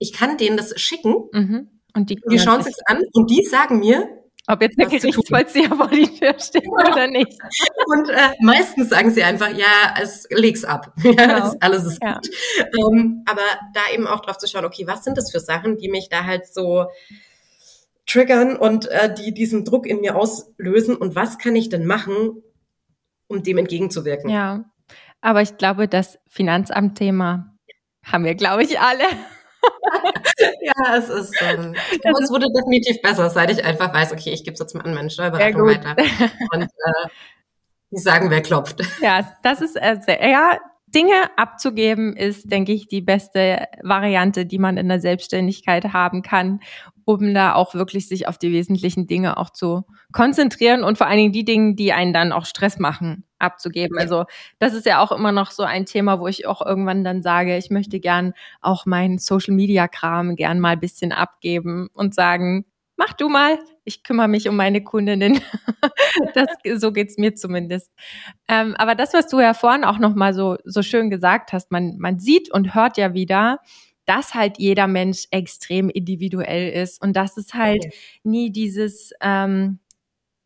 [0.03, 1.69] ich kann denen das schicken mhm.
[1.95, 4.07] und die, die schauen sich an und die sagen mir,
[4.47, 6.91] ob jetzt der Gerichtsvollzieher vor die Tür steht ja.
[6.91, 7.31] oder nicht.
[7.85, 10.93] Und äh, meistens sagen sie einfach, ja, es leg's ab.
[11.03, 11.47] ja, genau.
[11.47, 12.15] es, alles ist ja.
[12.15, 12.29] gut.
[12.59, 13.41] Ähm, aber
[13.73, 16.25] da eben auch drauf zu schauen, okay, was sind das für Sachen, die mich da
[16.25, 16.87] halt so
[18.05, 22.43] triggern und äh, die diesen Druck in mir auslösen und was kann ich denn machen,
[23.27, 24.29] um dem entgegenzuwirken?
[24.29, 24.65] Ja,
[25.21, 27.55] aber ich glaube, das Finanzamt-Thema
[28.03, 29.05] haben wir, glaube ich, alle.
[30.61, 34.53] Ja, es ist, ähm, es wurde definitiv besser, seit ich einfach weiß, okay, ich gebe
[34.53, 35.95] es jetzt mal an meine Steuerberatung weiter.
[36.53, 37.09] Und äh,
[37.91, 38.81] die sagen, wer klopft.
[39.01, 44.59] Ja, das ist äh, sehr, ja, Dinge abzugeben ist, denke ich, die beste Variante, die
[44.59, 46.59] man in der Selbstständigkeit haben kann.
[47.05, 51.17] um da auch wirklich sich auf die wesentlichen Dinge auch zu konzentrieren und vor allen
[51.17, 53.97] Dingen die Dinge, die einen dann auch Stress machen, abzugeben.
[53.97, 54.25] Also
[54.59, 57.57] das ist ja auch immer noch so ein Thema, wo ich auch irgendwann dann sage,
[57.57, 63.29] ich möchte gern auch meinen Social-Media-Kram gern mal ein bisschen abgeben und sagen, mach du
[63.29, 65.41] mal, ich kümmere mich um meine Kundinnen.
[66.33, 66.47] das,
[66.79, 67.91] so geht's mir zumindest.
[68.47, 71.71] Ähm, aber das, was du ja vorhin auch noch mal so, so schön gesagt hast,
[71.71, 73.59] man, man sieht und hört ja wieder,
[74.05, 77.95] dass halt jeder Mensch extrem individuell ist und dass es halt okay.
[78.23, 79.79] nie dieses ähm,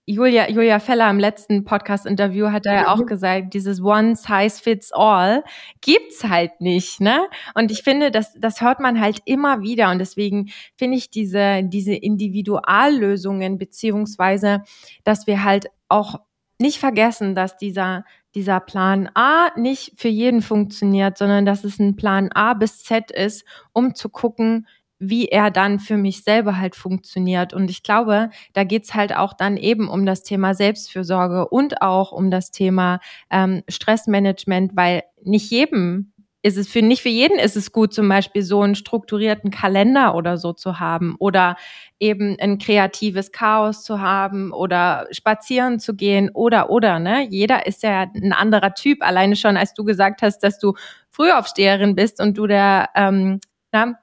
[0.10, 3.08] Julia, Julia Feller im letzten Podcast-Interview hat er ja auch mhm.
[3.08, 5.44] gesagt, dieses One Size Fits All
[5.82, 7.28] gibt's halt nicht, ne?
[7.56, 11.62] Und ich finde, das, das hört man halt immer wieder und deswegen finde ich diese,
[11.66, 14.64] diese Individuallösungen beziehungsweise,
[15.04, 16.22] dass wir halt auch
[16.58, 21.98] nicht vergessen, dass dieser, dieser Plan A nicht für jeden funktioniert, sondern dass es ein
[21.98, 23.44] Plan A bis Z ist,
[23.74, 24.68] um zu gucken,
[25.00, 27.54] wie er dann für mich selber halt funktioniert.
[27.54, 32.12] Und ich glaube, da geht's halt auch dann eben um das Thema Selbstfürsorge und auch
[32.12, 37.58] um das Thema ähm, Stressmanagement, weil nicht jedem ist es für nicht für jeden ist
[37.58, 41.58] es gut, zum Beispiel so einen strukturierten Kalender oder so zu haben oder
[42.00, 47.28] eben ein kreatives Chaos zu haben oder spazieren zu gehen oder oder ne.
[47.30, 49.02] Jeder ist ja ein anderer Typ.
[49.02, 50.74] Alleine schon, als du gesagt hast, dass du
[51.10, 53.40] Frühaufsteherin bist und du der ähm,
[53.74, 53.96] na,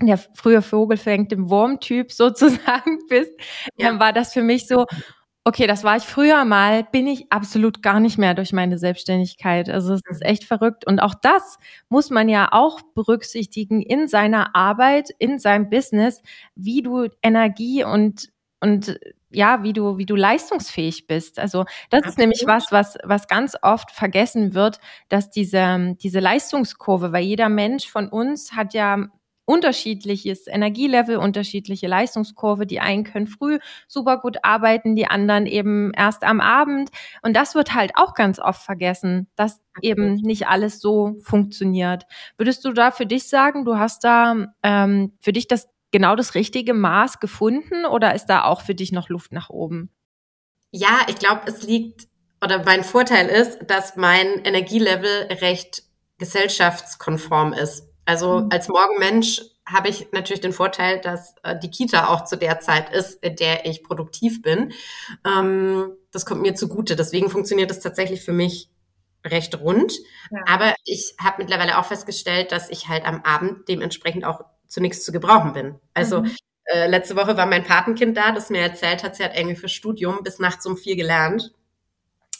[0.00, 3.32] der frühe Vogel fängt im Wurmtyp sozusagen bist,
[3.76, 3.88] ja.
[3.88, 4.86] dann war das für mich so,
[5.44, 9.70] okay, das war ich früher mal, bin ich absolut gar nicht mehr durch meine Selbstständigkeit.
[9.70, 10.86] Also es ist echt verrückt.
[10.86, 16.20] Und auch das muss man ja auch berücksichtigen in seiner Arbeit, in seinem Business,
[16.56, 18.30] wie du Energie und
[18.60, 18.98] und
[19.30, 21.38] ja, wie du, wie du leistungsfähig bist.
[21.38, 22.06] Also das Absolut.
[22.06, 27.48] ist nämlich was, was, was ganz oft vergessen wird, dass diese, diese Leistungskurve, weil jeder
[27.48, 29.08] Mensch von uns hat ja
[29.46, 32.66] unterschiedliches Energielevel, unterschiedliche Leistungskurve.
[32.66, 36.90] Die einen können früh super gut arbeiten, die anderen eben erst am Abend.
[37.22, 42.04] Und das wird halt auch ganz oft vergessen, dass eben nicht alles so funktioniert.
[42.36, 46.34] Würdest du da für dich sagen, du hast da ähm, für dich das genau das
[46.34, 49.90] richtige Maß gefunden oder ist da auch für dich noch Luft nach oben?
[50.70, 52.08] Ja, ich glaube, es liegt
[52.42, 55.84] oder mein Vorteil ist, dass mein Energielevel recht
[56.18, 57.88] gesellschaftskonform ist.
[58.06, 58.48] Also mhm.
[58.50, 62.92] als Morgenmensch habe ich natürlich den Vorteil, dass äh, die Kita auch zu der Zeit
[62.94, 64.72] ist, in der ich produktiv bin.
[65.26, 66.96] Ähm, das kommt mir zugute.
[66.96, 68.70] Deswegen funktioniert es tatsächlich für mich
[69.24, 69.92] recht rund.
[70.30, 70.40] Ja.
[70.46, 75.04] Aber ich habe mittlerweile auch festgestellt, dass ich halt am Abend dementsprechend auch zu nichts
[75.04, 75.80] zu gebrauchen bin.
[75.94, 76.30] Also mhm.
[76.66, 79.68] äh, letzte Woche war mein Patenkind da, das mir erzählt hat, sie hat Englisch für
[79.68, 81.52] Studium bis nachts um vier gelernt.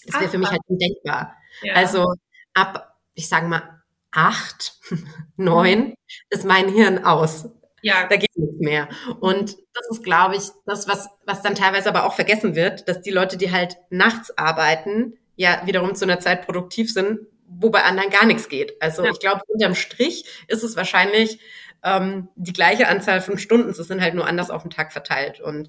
[0.07, 1.35] Das wäre für mich halt undenkbar.
[1.63, 1.75] Ja.
[1.75, 2.15] Also
[2.55, 3.76] ab, ich sage mal,
[4.17, 4.75] acht,
[5.37, 5.95] neun
[6.31, 7.49] ist mein Hirn aus.
[7.83, 8.09] Ja.
[8.09, 8.89] Da geht nichts mehr.
[9.21, 13.03] Und das ist, glaube ich, das, was, was dann teilweise aber auch vergessen wird, dass
[13.03, 17.85] die Leute, die halt nachts arbeiten, ja wiederum zu einer Zeit produktiv sind, wo bei
[17.85, 18.81] anderen gar nichts geht.
[18.81, 19.13] Also ja.
[19.13, 21.39] ich glaube, unterm Strich ist es wahrscheinlich
[21.85, 23.71] ähm, die gleiche Anzahl von Stunden.
[23.71, 25.41] Es sind halt nur anders auf den Tag verteilt.
[25.41, 25.69] Und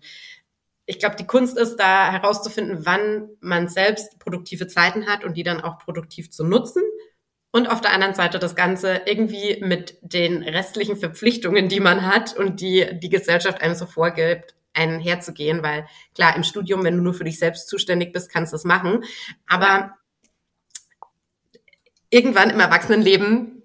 [0.85, 5.43] ich glaube, die Kunst ist da herauszufinden, wann man selbst produktive Zeiten hat und die
[5.43, 6.81] dann auch produktiv zu nutzen
[7.57, 12.37] und auf der anderen Seite das Ganze irgendwie mit den restlichen Verpflichtungen, die man hat
[12.37, 17.15] und die die Gesellschaft einem so vorgibt, einherzugehen, weil klar, im Studium, wenn du nur
[17.15, 19.03] für dich selbst zuständig bist, kannst du es machen.
[19.47, 19.97] Aber
[22.11, 23.63] irgendwann im Erwachsenenleben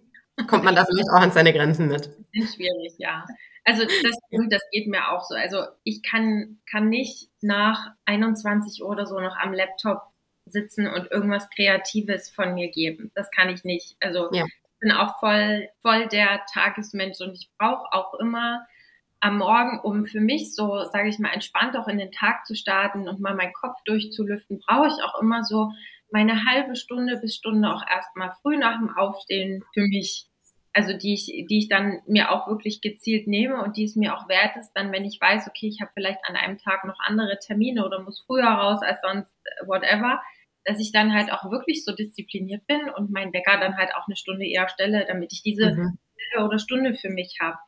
[0.48, 2.16] kommt man da vielleicht auch an seine Grenzen mit.
[2.32, 3.26] Schwierig, ja.
[3.64, 3.92] Also das,
[4.50, 5.34] das geht mir auch so.
[5.34, 10.00] Also ich kann, kann nicht nach 21 Uhr oder so noch am Laptop
[10.52, 13.10] sitzen und irgendwas Kreatives von mir geben.
[13.14, 13.96] Das kann ich nicht.
[14.00, 14.44] Also ja.
[14.44, 18.66] ich bin auch voll, voll der Tagesmensch und ich brauche auch immer
[19.20, 22.56] am Morgen, um für mich so, sage ich mal, entspannt auch in den Tag zu
[22.56, 25.70] starten und mal meinen Kopf durchzulüften, brauche ich auch immer so
[26.10, 30.26] meine halbe Stunde bis Stunde auch erstmal früh nach dem Aufstehen für mich.
[30.74, 34.16] Also die ich, die ich dann mir auch wirklich gezielt nehme und die es mir
[34.16, 36.98] auch wert ist, dann wenn ich weiß, okay, ich habe vielleicht an einem Tag noch
[36.98, 39.30] andere Termine oder muss früher raus als sonst,
[39.66, 40.20] whatever,
[40.64, 44.06] dass ich dann halt auch wirklich so diszipliniert bin und meinen Wecker dann halt auch
[44.06, 45.98] eine Stunde eher stelle, damit ich diese mhm.
[46.44, 47.58] oder Stunde für mich habe.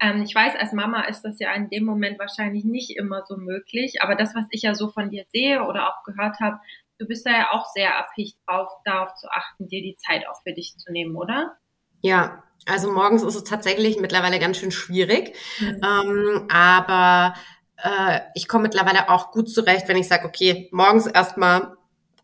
[0.00, 3.36] Ähm, ich weiß, als Mama ist das ja in dem Moment wahrscheinlich nicht immer so
[3.36, 6.58] möglich, aber das, was ich ja so von dir sehe oder auch gehört habe,
[6.98, 10.42] du bist da ja auch sehr abhängig drauf, darauf zu achten, dir die Zeit auch
[10.42, 11.56] für dich zu nehmen, oder?
[12.02, 15.80] Ja, also morgens ist es tatsächlich mittlerweile ganz schön schwierig, mhm.
[15.82, 17.34] ähm, aber
[17.76, 21.76] äh, ich komme mittlerweile auch gut zurecht, wenn ich sage, okay, morgens erstmal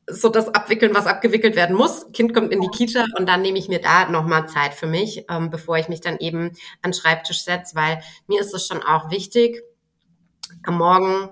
[0.07, 2.11] so das abwickeln, was abgewickelt werden muss.
[2.13, 5.25] Kind kommt in die Kita und dann nehme ich mir da nochmal Zeit für mich,
[5.31, 6.51] ähm, bevor ich mich dann eben
[6.83, 9.63] an den Schreibtisch setze, weil mir ist es schon auch wichtig,
[10.65, 11.31] am Morgen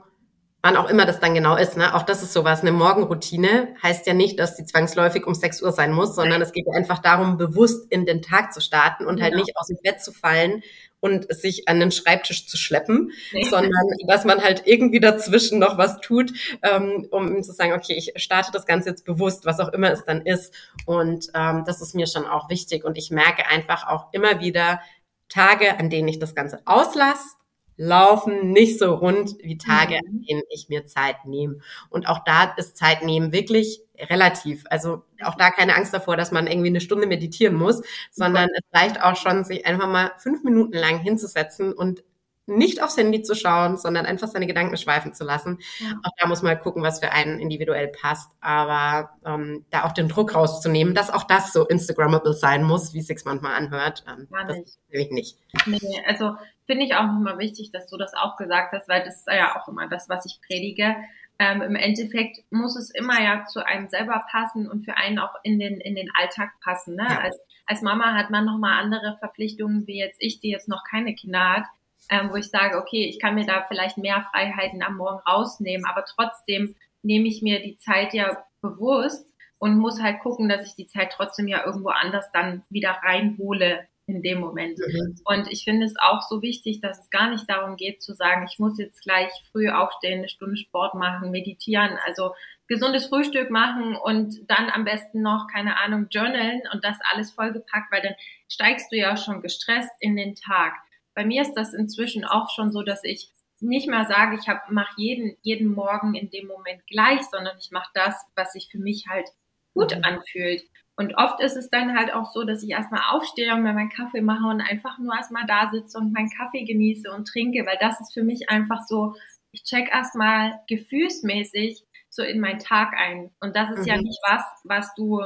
[0.63, 1.77] wann auch immer das dann genau ist.
[1.77, 1.95] Ne?
[1.95, 2.61] Auch das ist sowas.
[2.61, 6.53] Eine Morgenroutine heißt ja nicht, dass die zwangsläufig um 6 Uhr sein muss, sondern es
[6.53, 9.37] geht einfach darum, bewusst in den Tag zu starten und halt genau.
[9.37, 10.63] halt nicht aus dem Bett zu fallen
[11.01, 13.45] und sich an den Schreibtisch zu schleppen, nee.
[13.45, 13.73] sondern
[14.07, 16.33] dass man halt irgendwie dazwischen noch was tut,
[16.63, 20.05] ähm, um zu sagen, okay, ich starte das Ganze jetzt bewusst, was auch immer es
[20.05, 20.55] dann ist.
[20.87, 22.85] Und ähm, das ist mir schon auch wichtig.
[22.85, 24.81] Und ich merke einfach auch immer wieder
[25.29, 27.38] Tage, an denen ich das Ganze auslasse
[27.79, 30.09] laufen nicht so rund wie Tage, mhm.
[30.09, 31.61] an denen ich mir Zeit nehme.
[31.89, 34.65] Und auch da ist Zeit nehmen wirklich relativ.
[34.69, 38.79] Also auch da keine Angst davor, dass man irgendwie eine Stunde meditieren muss, sondern es
[38.79, 42.03] reicht auch schon, sich einfach mal fünf Minuten lang hinzusetzen und
[42.47, 45.59] nicht aufs Handy zu schauen, sondern einfach seine Gedanken schweifen zu lassen.
[45.79, 45.93] Ja.
[46.03, 48.33] Auch da muss man gucken, was für einen individuell passt.
[48.41, 53.01] Aber ähm, da auch den Druck rauszunehmen, dass auch das so Instagrammable sein muss, wie
[53.01, 55.37] es sich manchmal anhört, ähm, das will ich nicht.
[55.67, 56.37] Nee, also
[56.69, 59.61] finde ich auch nochmal wichtig, dass du das auch gesagt hast, weil das ist ja
[59.61, 60.97] auch immer das, was ich predige.
[61.39, 65.35] Ähm, Im Endeffekt muss es immer ja zu einem selber passen und für einen auch
[65.43, 66.97] in den, in den Alltag passen.
[66.97, 67.07] Ne?
[67.09, 67.21] Ja.
[67.21, 71.15] Als, als Mama hat man nochmal andere Verpflichtungen, wie jetzt ich, die jetzt noch keine
[71.15, 71.65] Kinder hat
[72.11, 75.87] ähm, wo ich sage, okay, ich kann mir da vielleicht mehr Freiheiten am Morgen rausnehmen,
[75.87, 79.29] aber trotzdem nehme ich mir die Zeit ja bewusst
[79.59, 83.87] und muss halt gucken, dass ich die Zeit trotzdem ja irgendwo anders dann wieder reinhole
[84.09, 84.79] in dem Moment.
[84.79, 85.21] Mhm.
[85.25, 88.47] Und ich finde es auch so wichtig, dass es gar nicht darum geht zu sagen,
[88.51, 92.35] ich muss jetzt gleich früh aufstehen, eine Stunde Sport machen, meditieren, also
[92.69, 97.93] gesundes Frühstück machen und dann am besten noch, keine Ahnung, journalen und das alles vollgepackt,
[97.93, 98.15] weil dann
[98.49, 100.73] steigst du ja schon gestresst in den Tag.
[101.15, 104.95] Bei mir ist das inzwischen auch schon so, dass ich nicht mehr sage, ich mache
[104.97, 109.07] jeden, jeden Morgen in dem Moment gleich, sondern ich mache das, was sich für mich
[109.09, 109.29] halt
[109.75, 110.05] gut mhm.
[110.05, 110.63] anfühlt.
[110.99, 113.89] Und oft ist es dann halt auch so, dass ich erstmal aufstehe und mir meinen
[113.89, 117.79] Kaffee mache und einfach nur erstmal da sitze und meinen Kaffee genieße und trinke, weil
[117.81, 119.15] das ist für mich einfach so,
[119.53, 123.31] ich check erstmal gefühlsmäßig so in meinen Tag ein.
[123.41, 123.87] Und das ist mhm.
[123.87, 125.21] ja nicht was, was du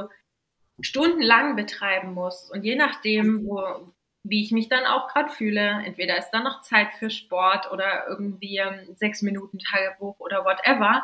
[0.79, 2.51] stundenlang betreiben musst.
[2.51, 5.81] Und je nachdem, wo, wie ich mich dann auch gerade fühle.
[5.83, 11.03] Entweder ist da noch Zeit für Sport oder irgendwie ähm, sechs Minuten Tagebuch oder whatever.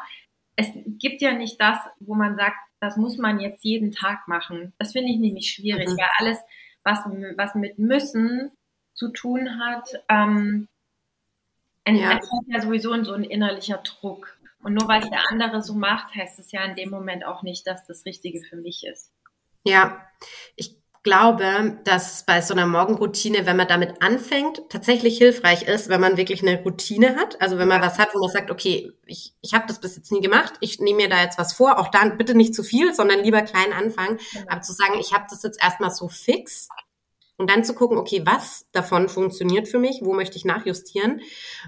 [0.55, 0.67] Es
[0.99, 4.73] gibt ja nicht das, wo man sagt, das muss man jetzt jeden Tag machen.
[4.77, 5.97] Das finde ich nämlich schwierig, mhm.
[5.97, 6.39] weil alles,
[6.83, 6.99] was,
[7.35, 8.51] was mit müssen
[8.93, 10.67] zu tun hat, ähm,
[11.87, 12.19] ja.
[12.47, 14.37] ja sowieso so ein innerlicher Druck.
[14.61, 17.43] Und nur weil es der andere so macht, heißt es ja in dem Moment auch
[17.43, 19.11] nicht, dass das Richtige für mich ist.
[19.63, 20.05] Ja,
[20.55, 26.01] ich glaube, dass bei so einer Morgenroutine, wenn man damit anfängt, tatsächlich hilfreich ist, wenn
[26.01, 27.41] man wirklich eine Routine hat.
[27.41, 30.11] Also wenn man was hat, wo man sagt, okay, ich, ich habe das bis jetzt
[30.11, 32.93] nie gemacht, ich nehme mir da jetzt was vor, auch dann bitte nicht zu viel,
[32.93, 34.19] sondern lieber klein anfangen.
[34.33, 34.45] Genau.
[34.49, 36.67] Aber zu sagen, ich habe das jetzt erstmal so fix
[37.37, 41.21] und dann zu gucken, okay, was davon funktioniert für mich, wo möchte ich nachjustieren.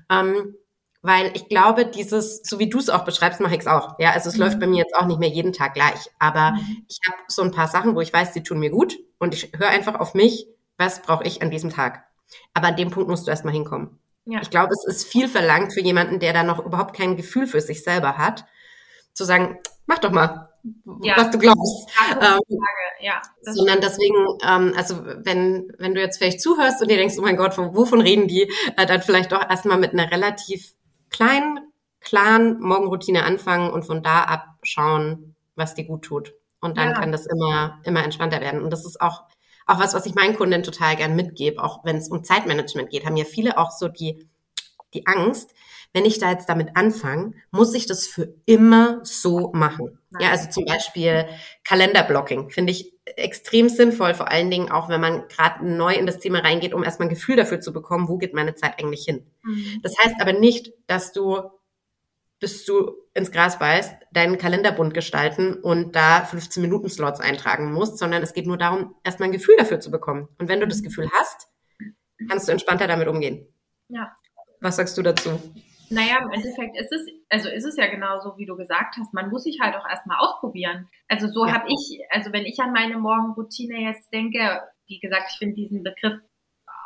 [0.10, 0.56] Ähm,
[1.02, 3.98] weil ich glaube, dieses, so wie du es auch beschreibst, mache ich es auch.
[4.00, 4.42] Ja, also es mhm.
[4.42, 6.10] läuft bei mir jetzt auch nicht mehr jeden Tag gleich.
[6.20, 6.86] Aber mhm.
[6.88, 8.98] ich habe so ein paar Sachen, wo ich weiß, die tun mir gut.
[9.18, 12.04] Und ich höre einfach auf mich, was brauche ich an diesem Tag.
[12.54, 14.00] Aber an dem Punkt musst du erstmal hinkommen.
[14.26, 14.42] Ja.
[14.42, 17.62] Ich glaube, es ist viel verlangt für jemanden, der da noch überhaupt kein Gefühl für
[17.62, 18.46] sich selber hat,
[19.14, 20.50] zu sagen, mach doch mal,
[21.02, 21.18] ja.
[21.18, 21.90] was du glaubst.
[22.22, 22.60] Ja, ähm,
[23.00, 24.16] ja, sondern deswegen,
[24.48, 28.02] ähm, also wenn, wenn du jetzt vielleicht zuhörst und dir denkst, oh mein Gott, wovon
[28.02, 30.76] reden die, äh, dann vielleicht doch erstmal mit einer relativ
[31.12, 31.60] kleinen,
[32.00, 36.34] klaren Morgenroutine anfangen und von da ab schauen, was dir gut tut.
[36.60, 36.94] Und dann ja.
[36.94, 38.62] kann das immer, immer entspannter werden.
[38.62, 39.24] Und das ist auch,
[39.68, 43.06] auch was, was ich meinen Kunden total gern mitgebe, auch wenn es um Zeitmanagement geht,
[43.06, 44.28] haben ja viele auch so die,
[44.94, 45.54] die Angst,
[45.94, 50.00] wenn ich da jetzt damit anfange, muss ich das für immer so machen.
[50.20, 51.28] Ja, also zum Beispiel
[51.64, 56.20] Kalenderblocking finde ich extrem sinnvoll, vor allen Dingen auch, wenn man gerade neu in das
[56.20, 59.26] Thema reingeht, um erstmal ein Gefühl dafür zu bekommen, wo geht meine Zeit eigentlich hin.
[59.44, 59.80] Mhm.
[59.84, 61.42] Das heißt aber nicht, dass du,
[62.40, 67.72] bis du ins Gras beißt, deinen Kalender bunt gestalten und da 15 Minuten Slots eintragen
[67.72, 70.28] musst, sondern es geht nur darum, erstmal ein Gefühl dafür zu bekommen.
[70.38, 70.86] Und wenn du das mhm.
[70.86, 71.48] Gefühl hast,
[72.30, 73.48] kannst du entspannter damit umgehen.
[73.90, 74.16] Ja.
[74.60, 75.40] Was sagst du dazu?
[75.92, 79.30] Naja, im Endeffekt ist es, also ist es ja genauso, wie du gesagt hast, man
[79.30, 80.88] muss sich halt auch erstmal ausprobieren.
[81.10, 81.54] Also so ja.
[81.54, 85.84] habe ich, also wenn ich an meine Morgenroutine jetzt denke, wie gesagt, ich finde diesen
[85.84, 86.18] Begriff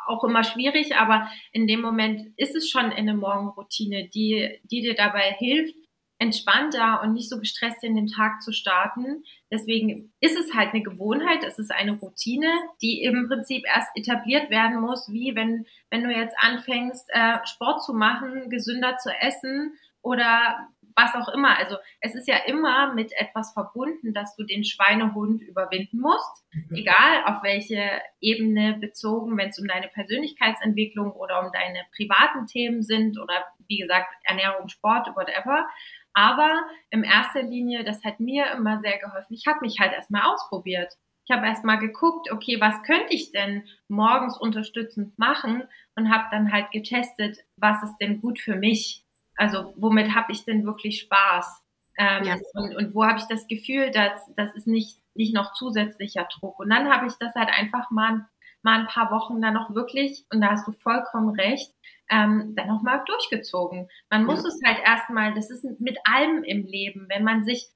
[0.08, 4.94] auch immer schwierig, aber in dem Moment ist es schon eine Morgenroutine, die, die dir
[4.94, 5.76] dabei hilft,
[6.18, 9.22] entspannter und nicht so gestresst in den Tag zu starten.
[9.50, 12.48] Deswegen ist es halt eine Gewohnheit, es ist eine Routine,
[12.80, 17.82] die im Prinzip erst etabliert werden muss, wie wenn, wenn du jetzt anfängst, äh, Sport
[17.84, 21.56] zu machen, gesünder zu essen oder was auch immer.
[21.58, 26.74] Also es ist ja immer mit etwas verbunden, dass du den Schweinehund überwinden musst, mhm.
[26.74, 27.82] egal auf welche
[28.20, 33.78] Ebene bezogen, wenn es um deine Persönlichkeitsentwicklung oder um deine privaten Themen sind oder wie
[33.78, 35.68] gesagt Ernährung, Sport, whatever.
[36.16, 39.34] Aber in erster Linie, das hat mir immer sehr geholfen.
[39.34, 40.94] Ich habe mich halt erstmal ausprobiert.
[41.26, 45.64] Ich habe erstmal geguckt, okay, was könnte ich denn morgens unterstützend machen
[45.94, 49.04] und habe dann halt getestet, was ist denn gut für mich?
[49.36, 51.62] Also womit habe ich denn wirklich Spaß?
[51.98, 52.36] Ähm, ja.
[52.54, 56.58] und, und wo habe ich das Gefühl, dass das ist nicht, nicht noch zusätzlicher Druck.
[56.58, 58.26] Und dann habe ich das halt einfach mal,
[58.62, 61.74] mal ein paar Wochen dann noch wirklich, und da hast du vollkommen recht,
[62.10, 63.88] ähm, dann nochmal durchgezogen.
[64.10, 64.48] Man muss ja.
[64.48, 67.68] es halt erstmal, das ist mit allem im Leben, wenn man sich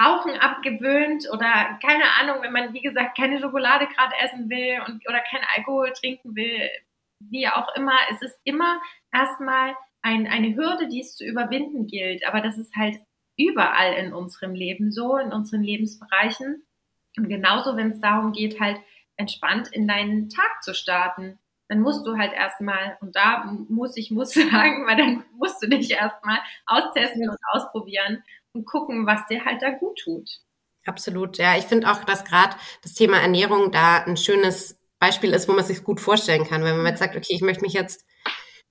[0.00, 5.06] Rauchen abgewöhnt oder keine Ahnung, wenn man, wie gesagt, keine Schokolade gerade essen will und,
[5.08, 6.70] oder kein Alkohol trinken will,
[7.20, 8.80] wie auch immer, es ist immer
[9.12, 12.26] erstmal ein, eine Hürde, die es zu überwinden gilt.
[12.26, 12.96] Aber das ist halt
[13.36, 16.64] überall in unserem Leben so, in unseren Lebensbereichen.
[17.16, 18.80] Und genauso, wenn es darum geht, halt
[19.16, 21.38] entspannt in deinen Tag zu starten,
[21.68, 25.68] dann musst du halt erstmal, und da muss ich muss sagen, weil dann musst du
[25.68, 30.28] dich erstmal austesten und ausprobieren und gucken, was dir halt da gut tut.
[30.86, 31.56] Absolut, ja.
[31.58, 35.64] Ich finde auch, dass gerade das Thema Ernährung da ein schönes Beispiel ist, wo man
[35.64, 36.64] sich gut vorstellen kann.
[36.64, 38.04] Wenn man jetzt sagt, okay, ich möchte mich jetzt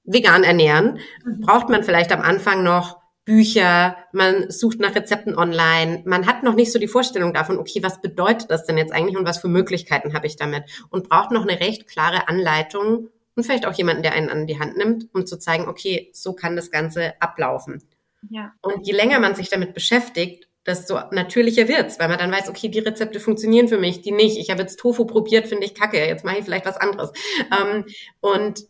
[0.04, 1.41] vegan ernähren, mhm.
[1.41, 6.56] braucht man vielleicht am Anfang noch Bücher, man sucht nach Rezepten online, man hat noch
[6.56, 9.50] nicht so die Vorstellung davon, okay, was bedeutet das denn jetzt eigentlich und was für
[9.50, 14.02] Möglichkeiten habe ich damit und braucht noch eine recht klare Anleitung und vielleicht auch jemanden,
[14.02, 17.84] der einen an die Hand nimmt, um zu zeigen, okay, so kann das Ganze ablaufen.
[18.30, 18.54] Ja.
[18.62, 22.70] Und je länger man sich damit beschäftigt, desto natürlicher wird's, weil man dann weiß, okay,
[22.70, 24.38] die Rezepte funktionieren für mich, die nicht.
[24.38, 27.12] Ich habe jetzt Tofu probiert, finde ich kacke, jetzt mache ich vielleicht was anderes.
[27.52, 27.84] Ähm,
[28.22, 28.64] und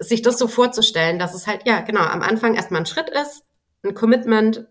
[0.00, 3.42] sich das so vorzustellen, dass es halt, ja, genau, am Anfang erstmal ein Schritt ist,
[3.84, 4.66] ein Commitment,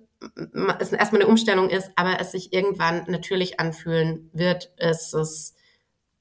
[0.80, 5.55] es erstmal eine Umstellung ist, aber es sich irgendwann natürlich anfühlen wird, ist es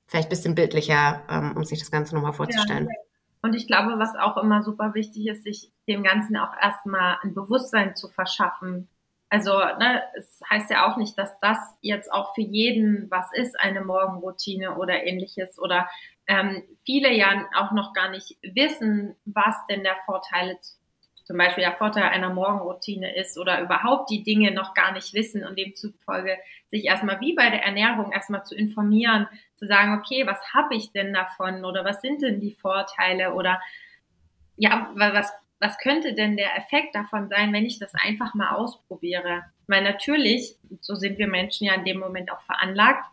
[0.06, 2.88] vielleicht ein bisschen bildlicher, ähm, um sich das Ganze nochmal vorzustellen.
[2.88, 3.02] Ja.
[3.42, 7.34] Und ich glaube, was auch immer super wichtig ist, sich dem Ganzen auch erstmal ein
[7.34, 8.88] Bewusstsein zu verschaffen.
[9.30, 13.58] Also ne, es heißt ja auch nicht, dass das jetzt auch für jeden was ist,
[13.58, 15.58] eine Morgenroutine oder ähnliches.
[15.58, 15.88] Oder
[16.26, 20.58] ähm, viele ja auch noch gar nicht wissen, was denn der Vorteil
[21.24, 25.44] zum Beispiel der Vorteil einer Morgenroutine ist oder überhaupt die Dinge noch gar nicht wissen
[25.44, 26.36] und demzufolge
[26.68, 30.92] sich erstmal wie bei der Ernährung erstmal zu informieren, zu sagen, okay, was habe ich
[30.92, 33.60] denn davon oder was sind denn die Vorteile oder
[34.56, 39.44] ja, was, was könnte denn der Effekt davon sein, wenn ich das einfach mal ausprobiere?
[39.66, 43.06] Weil natürlich, so sind wir Menschen ja in dem Moment auch veranlagt,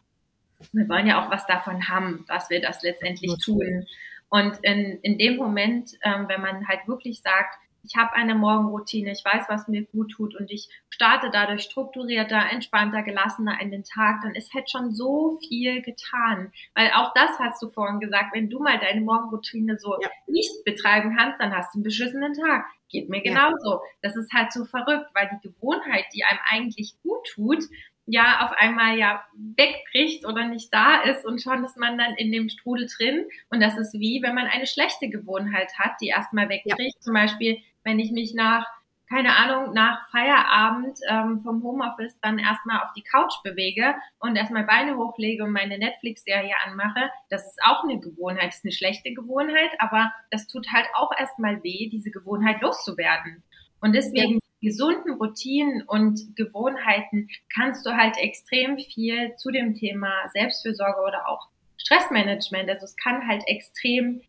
[0.74, 3.86] wir wollen ja auch was davon haben, dass wir das letztendlich tun.
[4.30, 9.12] Und in, in dem Moment, ähm, wenn man halt wirklich sagt, ich habe eine Morgenroutine,
[9.12, 13.84] ich weiß, was mir gut tut und ich starte dadurch strukturierter, entspannter, gelassener in den
[13.84, 16.52] Tag, dann ist halt schon so viel getan.
[16.76, 20.10] Weil auch das hast du vorhin gesagt, wenn du mal deine Morgenroutine so ja.
[20.28, 22.66] nicht betreiben kannst, dann hast du einen beschissenen Tag.
[22.90, 23.74] Geht mir genauso.
[23.74, 23.82] Ja.
[24.02, 27.64] Das ist halt so verrückt, weil die Gewohnheit, die einem eigentlich gut tut,
[28.10, 32.32] ja auf einmal ja wegbricht oder nicht da ist und schon ist man dann in
[32.32, 33.26] dem Strudel drin.
[33.50, 36.96] Und das ist wie, wenn man eine schlechte Gewohnheit hat, die erstmal wegbricht.
[36.96, 37.02] Ja.
[37.02, 38.66] Zum Beispiel, wenn ich mich nach,
[39.10, 44.64] keine Ahnung, nach Feierabend ähm, vom Homeoffice dann erstmal auf die Couch bewege und erstmal
[44.66, 49.14] Beine hochlege und meine Netflix-Serie anmache, das ist auch eine Gewohnheit, das ist eine schlechte
[49.14, 53.44] Gewohnheit, aber das tut halt auch erstmal weh, diese Gewohnheit loszuwerden.
[53.82, 60.12] Und deswegen ja gesunden Routinen und Gewohnheiten kannst du halt extrem viel zu dem Thema
[60.34, 62.70] Selbstfürsorge oder auch Stressmanagement.
[62.70, 64.22] Also es kann halt extrem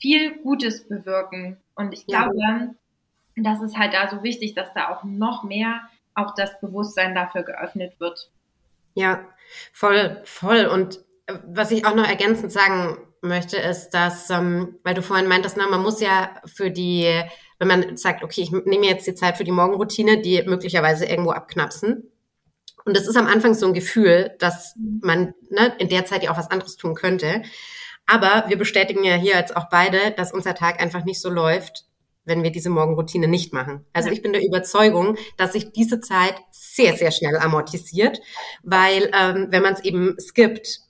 [0.00, 1.58] viel Gutes bewirken.
[1.74, 2.74] Und ich glaube, ja.
[3.36, 5.80] Das ist halt da so wichtig, dass da auch noch mehr
[6.14, 8.30] auch das Bewusstsein dafür geöffnet wird.
[8.94, 9.20] Ja,
[9.72, 10.66] voll, voll.
[10.66, 15.26] Und äh, was ich auch noch ergänzend sagen möchte, ist, dass, ähm, weil du vorhin
[15.26, 17.24] meintest, na, man muss ja für die
[17.58, 21.30] wenn man sagt, okay, ich nehme jetzt die Zeit für die Morgenroutine, die möglicherweise irgendwo
[21.30, 22.10] abknapsen.
[22.84, 26.30] Und das ist am Anfang so ein Gefühl, dass man ne, in der Zeit ja
[26.30, 27.42] auch was anderes tun könnte.
[28.06, 31.86] Aber wir bestätigen ja hier jetzt auch beide, dass unser Tag einfach nicht so läuft,
[32.24, 33.84] wenn wir diese Morgenroutine nicht machen.
[33.92, 38.20] Also ich bin der Überzeugung, dass sich diese Zeit sehr, sehr schnell amortisiert,
[38.62, 40.84] weil ähm, wenn man es eben skippt,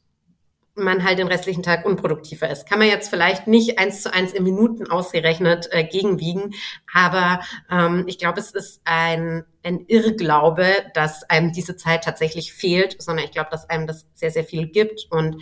[0.77, 2.69] man halt den restlichen Tag unproduktiver ist.
[2.69, 6.53] Kann man jetzt vielleicht nicht eins zu eins in Minuten ausgerechnet äh, gegenwiegen,
[6.93, 13.01] aber ähm, ich glaube, es ist ein, ein Irrglaube, dass einem diese Zeit tatsächlich fehlt,
[13.01, 15.07] sondern ich glaube, dass einem das sehr, sehr viel gibt.
[15.11, 15.41] Und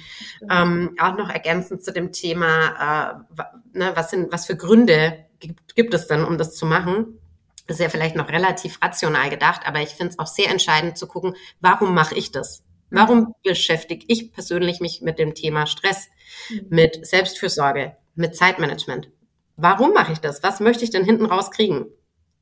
[0.51, 5.75] ähm, auch noch ergänzend zu dem Thema, äh, ne, was, sind, was für Gründe gibt,
[5.75, 7.19] gibt es denn, um das zu machen?
[7.69, 11.07] ist ja vielleicht noch relativ rational gedacht, aber ich finde es auch sehr entscheidend zu
[11.07, 12.65] gucken, warum mache ich das?
[12.91, 16.09] Warum beschäftige ich persönlich mich mit dem Thema Stress,
[16.51, 16.67] mhm.
[16.69, 19.11] mit Selbstfürsorge, mit Zeitmanagement?
[19.57, 20.43] Warum mache ich das?
[20.43, 21.87] Was möchte ich denn hinten raus kriegen?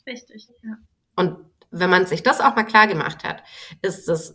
[0.07, 0.77] Richtig, ja.
[1.17, 1.37] Und
[1.71, 3.43] wenn man sich das auch mal klar gemacht hat,
[3.83, 4.35] ist es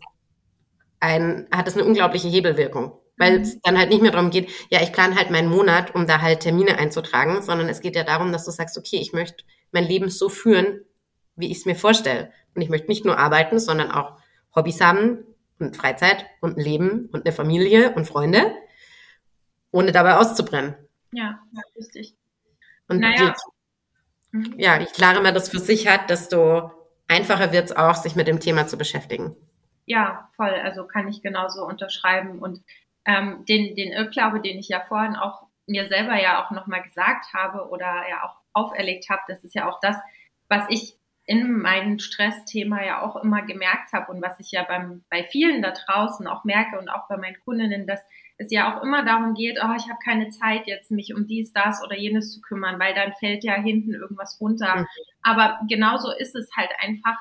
[1.00, 2.98] ein, hat es eine unglaubliche Hebelwirkung.
[3.18, 3.44] Weil mhm.
[3.44, 6.22] es dann halt nicht mehr darum geht, ja, ich plane halt meinen Monat, um da
[6.22, 9.86] halt Termine einzutragen, sondern es geht ja darum, dass du sagst, okay, ich möchte mein
[9.86, 10.82] Leben so führen,
[11.36, 12.32] wie ich es mir vorstelle.
[12.54, 14.18] Und ich möchte nicht nur arbeiten, sondern auch
[14.56, 15.24] Hobbys haben
[15.60, 18.54] und Freizeit und ein Leben und eine Familie und Freunde,
[19.72, 20.76] ohne dabei auszubrennen.
[21.12, 22.16] Ja, ja richtig.
[22.88, 23.34] Und naja.
[24.34, 24.54] je, mhm.
[24.58, 26.72] ja, je klarer man das für sich hat, desto
[27.08, 29.36] einfacher wird es auch, sich mit dem Thema zu beschäftigen.
[29.86, 30.54] Ja, voll.
[30.64, 32.40] Also kann ich genauso unterschreiben.
[32.40, 32.62] Und
[33.06, 37.34] ähm, den, den Irrglaube, den ich ja vorhin auch mir selber ja auch nochmal gesagt
[37.34, 39.98] habe oder ja auch auferlegt habe, das ist ja auch das,
[40.48, 40.98] was ich
[41.28, 45.64] in meinem Stressthema ja auch immer gemerkt habe und was ich ja beim, bei vielen
[45.64, 48.00] da draußen auch merke und auch bei meinen Kundinnen, dass
[48.38, 51.52] es ja auch immer darum geht, oh, ich habe keine Zeit jetzt, mich um dies,
[51.54, 54.76] das oder jenes zu kümmern, weil dann fällt ja hinten irgendwas runter.
[54.76, 54.88] Mhm.
[55.24, 57.18] Aber genauso ist es halt einfach,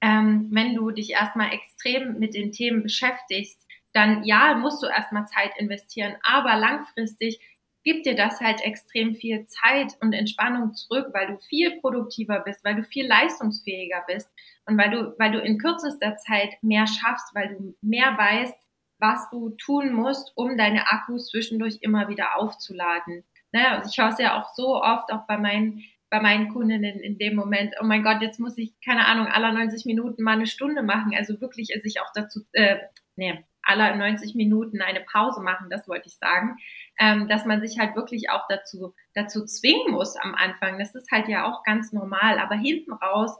[0.00, 3.60] ähm, wenn du dich erstmal extrem mit den Themen beschäftigst,
[3.98, 7.40] dann ja, musst du erstmal Zeit investieren, aber langfristig
[7.82, 12.64] gibt dir das halt extrem viel Zeit und Entspannung zurück, weil du viel produktiver bist,
[12.64, 14.30] weil du viel leistungsfähiger bist
[14.66, 18.54] und weil du, weil du in kürzester Zeit mehr schaffst, weil du mehr weißt,
[19.00, 23.24] was du tun musst, um deine Akkus zwischendurch immer wieder aufzuladen.
[23.52, 27.00] Naja, also ich höre es ja auch so oft, auch bei meinen bei meinen Kundinnen
[27.00, 30.32] in dem Moment, oh mein Gott, jetzt muss ich, keine Ahnung, aller 90 Minuten mal
[30.32, 31.14] eine Stunde machen.
[31.14, 32.76] Also wirklich sich auch dazu, äh,
[33.16, 36.56] nee, aller 90 Minuten eine Pause machen, das wollte ich sagen,
[36.98, 40.78] ähm, dass man sich halt wirklich auch dazu, dazu zwingen muss am Anfang.
[40.78, 43.36] Das ist halt ja auch ganz normal, aber hinten raus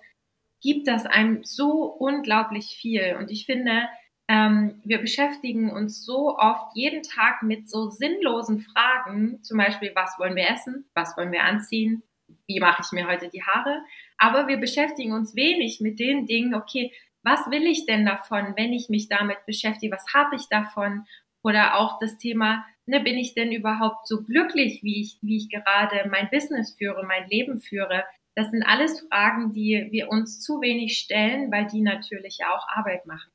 [0.60, 3.16] gibt das einem so unglaublich viel.
[3.18, 3.88] Und ich finde,
[4.28, 10.18] ähm, wir beschäftigen uns so oft jeden Tag mit so sinnlosen Fragen, zum Beispiel, was
[10.18, 12.02] wollen wir essen, was wollen wir anziehen,
[12.46, 13.82] wie mache ich mir heute die Haare,
[14.18, 16.92] aber wir beschäftigen uns wenig mit den Dingen, okay,
[17.28, 19.94] was will ich denn davon, wenn ich mich damit beschäftige?
[19.94, 21.04] Was habe ich davon?
[21.42, 25.50] Oder auch das Thema, ne, bin ich denn überhaupt so glücklich, wie ich, wie ich
[25.50, 28.04] gerade mein Business führe, mein Leben führe?
[28.34, 33.06] Das sind alles Fragen, die wir uns zu wenig stellen, weil die natürlich auch Arbeit
[33.06, 33.30] machen.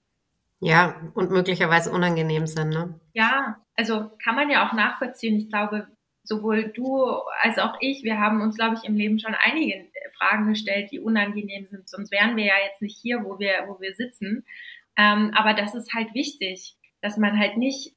[0.60, 3.00] Ja, und möglicherweise unangenehm sind, ne?
[3.14, 5.36] Ja, also kann man ja auch nachvollziehen.
[5.36, 5.88] Ich glaube,
[6.24, 7.04] sowohl du
[7.42, 11.00] als auch ich, wir haben uns, glaube ich, im Leben schon einige Fragen gestellt, die
[11.00, 11.90] unangenehm sind.
[11.90, 14.46] Sonst wären wir ja jetzt nicht hier, wo wir, wo wir sitzen.
[14.98, 17.96] Ähm, aber das ist halt wichtig, dass man halt nicht,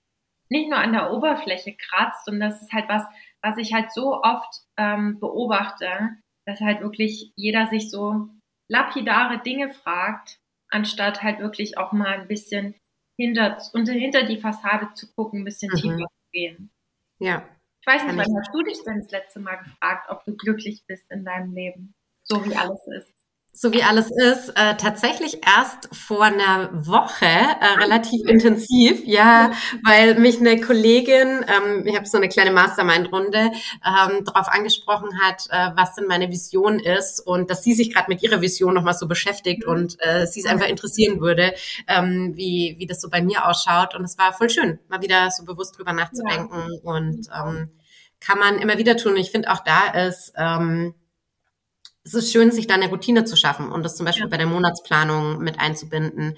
[0.48, 3.04] nicht nur an der Oberfläche kratzt und das ist halt was,
[3.42, 6.16] was ich halt so oft ähm, beobachte,
[6.46, 8.28] dass halt wirklich jeder sich so
[8.68, 12.74] lapidare Dinge fragt, anstatt halt wirklich auch mal ein bisschen
[13.18, 15.76] hinter, unter, hinter die Fassade zu gucken, ein bisschen mhm.
[15.76, 16.70] tiefer zu gehen.
[17.18, 17.48] Ja.
[17.89, 20.84] Ich weiß nicht, wann hast du dich denn das letzte Mal gefragt, ob du glücklich
[20.89, 21.95] bist in deinem Leben?
[22.26, 23.15] so wie alles ist.
[23.59, 29.50] So wie alles ist, äh, tatsächlich erst vor einer Woche äh, relativ intensiv, ja,
[29.82, 35.46] weil mich eine Kollegin, ähm, ich habe so eine kleine Mastermind-Runde, ähm, darauf angesprochen hat,
[35.48, 38.92] äh, was denn meine Vision ist und dass sie sich gerade mit ihrer Vision nochmal
[38.92, 39.72] so beschäftigt mhm.
[39.72, 41.54] und äh, sie es einfach interessieren würde,
[41.88, 43.94] ähm, wie, wie das so bei mir ausschaut.
[43.94, 46.90] Und es war voll schön, mal wieder so bewusst drüber nachzudenken ja.
[46.92, 47.70] und ähm,
[48.20, 49.12] kann man immer wieder tun.
[49.12, 50.92] Und ich finde auch da ist, ähm,
[52.07, 54.30] es ist schön, sich da eine Routine zu schaffen und das zum Beispiel ja.
[54.30, 56.36] bei der Monatsplanung mit einzubinden.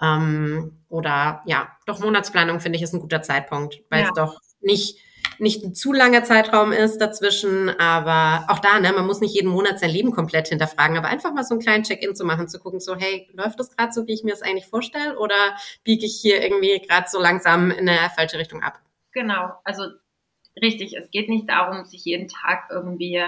[0.00, 4.08] Ähm, oder ja, doch Monatsplanung finde ich ist ein guter Zeitpunkt, weil ja.
[4.08, 4.98] es doch nicht
[5.38, 9.50] nicht ein zu langer Zeitraum ist dazwischen, aber auch da, ne, man muss nicht jeden
[9.50, 12.58] Monat sein Leben komplett hinterfragen, aber einfach mal so einen kleinen Check-in zu machen, zu
[12.58, 16.06] gucken, so, hey, läuft das gerade so, wie ich mir das eigentlich vorstelle, oder biege
[16.06, 18.80] ich hier irgendwie gerade so langsam in eine falsche Richtung ab?
[19.12, 19.84] Genau, also
[20.60, 23.24] richtig, es geht nicht darum, sich jeden Tag irgendwie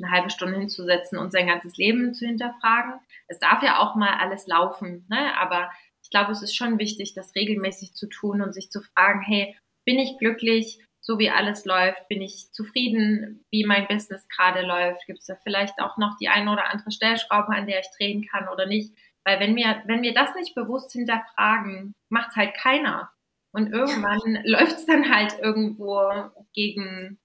[0.00, 2.94] eine halbe Stunde hinzusetzen und sein ganzes Leben zu hinterfragen.
[3.28, 5.36] Es darf ja auch mal alles laufen, ne?
[5.38, 5.70] aber
[6.02, 9.56] ich glaube, es ist schon wichtig, das regelmäßig zu tun und sich zu fragen, hey,
[9.86, 12.08] bin ich glücklich, so wie alles läuft?
[12.08, 15.06] Bin ich zufrieden, wie mein Business gerade läuft?
[15.06, 18.26] Gibt es da vielleicht auch noch die eine oder andere Stellschraube, an der ich drehen
[18.26, 18.94] kann oder nicht?
[19.24, 23.10] Weil wenn wir, wenn wir das nicht bewusst hinterfragen, macht es halt keiner.
[23.52, 27.18] Und irgendwann läuft es dann halt irgendwo gegen,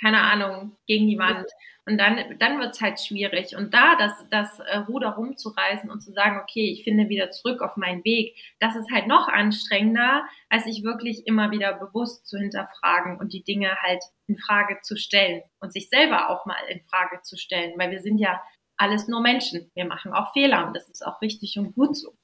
[0.00, 1.46] keine Ahnung, gegen die Wand.
[1.86, 3.56] Und dann, dann wird es halt schwierig.
[3.56, 7.60] Und da das, das äh, Ruder rumzureißen und zu sagen, okay, ich finde wieder zurück
[7.60, 12.38] auf meinen Weg, das ist halt noch anstrengender, als sich wirklich immer wieder bewusst zu
[12.38, 16.80] hinterfragen und die Dinge halt in Frage zu stellen und sich selber auch mal in
[16.82, 17.74] Frage zu stellen.
[17.76, 18.40] Weil wir sind ja
[18.78, 19.70] alles nur Menschen.
[19.74, 22.14] Wir machen auch Fehler und das ist auch richtig und gut so.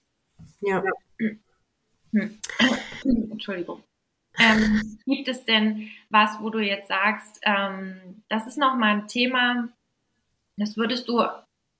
[0.62, 0.82] Ja.
[2.12, 2.40] Hm.
[3.30, 3.84] Entschuldigung.
[4.38, 9.68] Ähm, gibt es denn was, wo du jetzt sagst, ähm, das ist nochmal ein Thema,
[10.56, 11.22] das würdest du,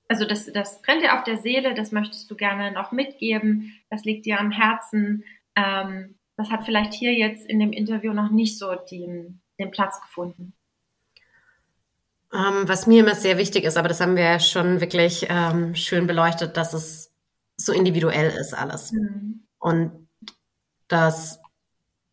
[0.07, 4.03] also das, das brennt dir auf der Seele, das möchtest du gerne noch mitgeben, das
[4.03, 5.23] liegt dir am Herzen,
[5.55, 10.01] ähm, das hat vielleicht hier jetzt in dem Interview noch nicht so den, den Platz
[10.01, 10.53] gefunden.
[12.33, 15.75] Ähm, was mir immer sehr wichtig ist, aber das haben wir ja schon wirklich ähm,
[15.75, 17.13] schön beleuchtet, dass es
[17.57, 18.93] so individuell ist alles.
[18.93, 19.43] Mhm.
[19.59, 20.07] Und
[20.87, 21.40] das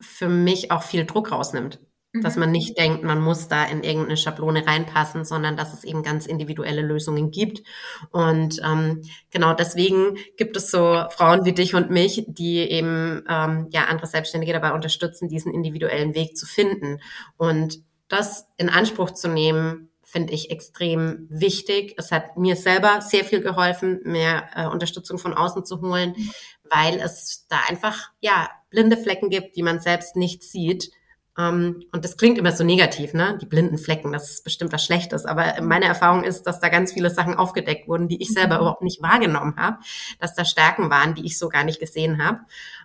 [0.01, 1.80] für mich auch viel Druck rausnimmt.
[2.12, 2.22] Mhm.
[2.22, 6.03] Dass man nicht denkt, man muss da in irgendeine Schablone reinpassen, sondern dass es eben
[6.03, 7.62] ganz individuelle Lösungen gibt.
[8.11, 13.68] Und ähm, genau deswegen gibt es so Frauen wie dich und mich, die eben ähm,
[13.70, 17.01] ja andere Selbstständige dabei unterstützen, diesen individuellen Weg zu finden.
[17.36, 21.92] Und das in Anspruch zu nehmen, finde ich extrem wichtig.
[21.99, 26.30] Es hat mir selber sehr viel geholfen, mehr äh, Unterstützung von außen zu holen, mhm.
[26.70, 30.90] weil es da einfach ja blinde Flecken gibt, die man selbst nicht sieht.
[31.36, 33.38] Um, ähm, und das klingt immer so negativ, ne?
[33.40, 35.24] Die blinden Flecken, das ist bestimmt was Schlechtes.
[35.24, 38.60] Aber meine Erfahrung ist, dass da ganz viele Sachen aufgedeckt wurden, die ich selber mhm.
[38.62, 39.78] überhaupt nicht wahrgenommen habe,
[40.18, 42.40] dass da Stärken waren, die ich so gar nicht gesehen habe.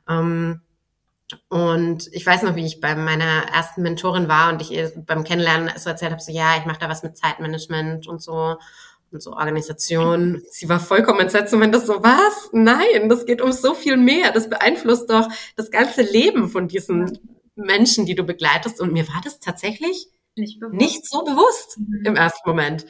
[0.07, 0.61] Um, ähm,
[1.49, 5.23] und ich weiß noch, wie ich bei meiner ersten Mentorin war und ich ihr beim
[5.23, 8.57] Kennenlernen so erzählt habe, so ja, ich mache da was mit Zeitmanagement und so
[9.13, 10.41] und so Organisation.
[10.49, 12.49] Sie war vollkommen entsetzt und meinte so, was?
[12.51, 14.31] Nein, das geht um so viel mehr.
[14.31, 17.19] Das beeinflusst doch das ganze Leben von diesen
[17.55, 18.81] Menschen, die du begleitest.
[18.81, 22.05] Und mir war das tatsächlich nicht, nicht so bewusst mhm.
[22.05, 22.85] im ersten Moment.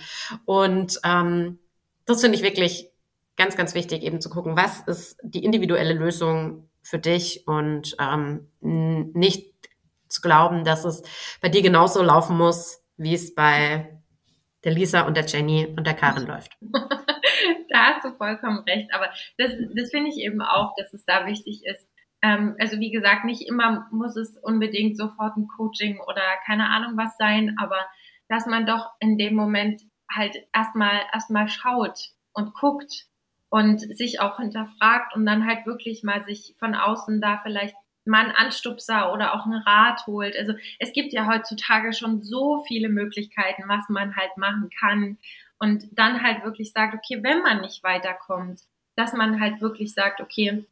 [0.45, 1.59] Und ähm,
[2.05, 2.89] das finde ich wirklich
[3.35, 8.47] ganz, ganz wichtig, eben zu gucken, was ist die individuelle Lösung für dich und ähm,
[8.61, 9.53] nicht
[10.07, 11.01] zu glauben, dass es
[11.41, 14.02] bei dir genauso laufen muss, wie es bei
[14.63, 16.51] der Lisa und der Jenny und der Karen läuft.
[17.69, 18.93] da hast du vollkommen recht.
[18.93, 21.87] Aber das, das finde ich eben auch, dass es da wichtig ist.
[22.21, 26.97] Ähm, also wie gesagt, nicht immer muss es unbedingt sofort ein Coaching oder keine Ahnung
[26.97, 27.85] was sein, aber
[28.29, 33.07] dass man doch in dem Moment halt erstmal erstmal schaut und guckt
[33.49, 38.31] und sich auch hinterfragt und dann halt wirklich mal sich von außen da vielleicht einen
[38.31, 40.37] Anstupser oder auch einen Rat holt.
[40.37, 45.17] Also es gibt ja heutzutage schon so viele Möglichkeiten, was man halt machen kann.
[45.59, 48.61] Und dann halt wirklich sagt, okay, wenn man nicht weiterkommt,
[48.95, 50.65] dass man halt wirklich sagt, okay,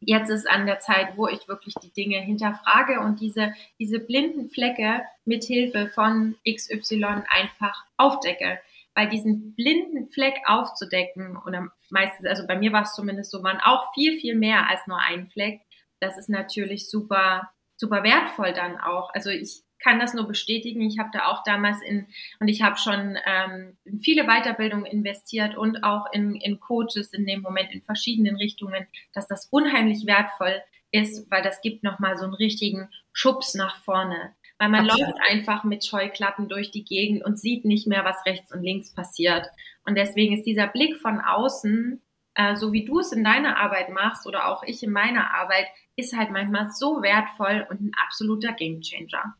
[0.00, 4.48] jetzt ist an der Zeit, wo ich wirklich die Dinge hinterfrage und diese, diese blinden
[4.48, 8.60] Flecke mit Hilfe von XY einfach aufdecke.
[8.94, 13.60] Weil diesen blinden Fleck aufzudecken, oder meistens, also bei mir war es zumindest so, waren
[13.60, 15.60] auch viel, viel mehr als nur ein Fleck,
[16.02, 19.14] das ist natürlich super, super wertvoll dann auch.
[19.14, 20.80] Also ich kann das nur bestätigen.
[20.82, 22.06] Ich habe da auch damals in,
[22.40, 27.26] und ich habe schon ähm, in viele Weiterbildungen investiert und auch in, in Coaches in
[27.26, 30.60] dem Moment in verschiedenen Richtungen, dass das unheimlich wertvoll
[30.92, 34.34] ist, weil das gibt nochmal so einen richtigen Schubs nach vorne.
[34.58, 35.08] Weil man Absolut.
[35.08, 38.94] läuft einfach mit Scheuklappen durch die Gegend und sieht nicht mehr, was rechts und links
[38.94, 39.48] passiert.
[39.84, 42.00] Und deswegen ist dieser Blick von außen
[42.34, 45.66] äh, so wie du es in deiner Arbeit machst oder auch ich in meiner Arbeit,
[45.96, 49.34] ist halt manchmal so wertvoll und ein absoluter Gamechanger.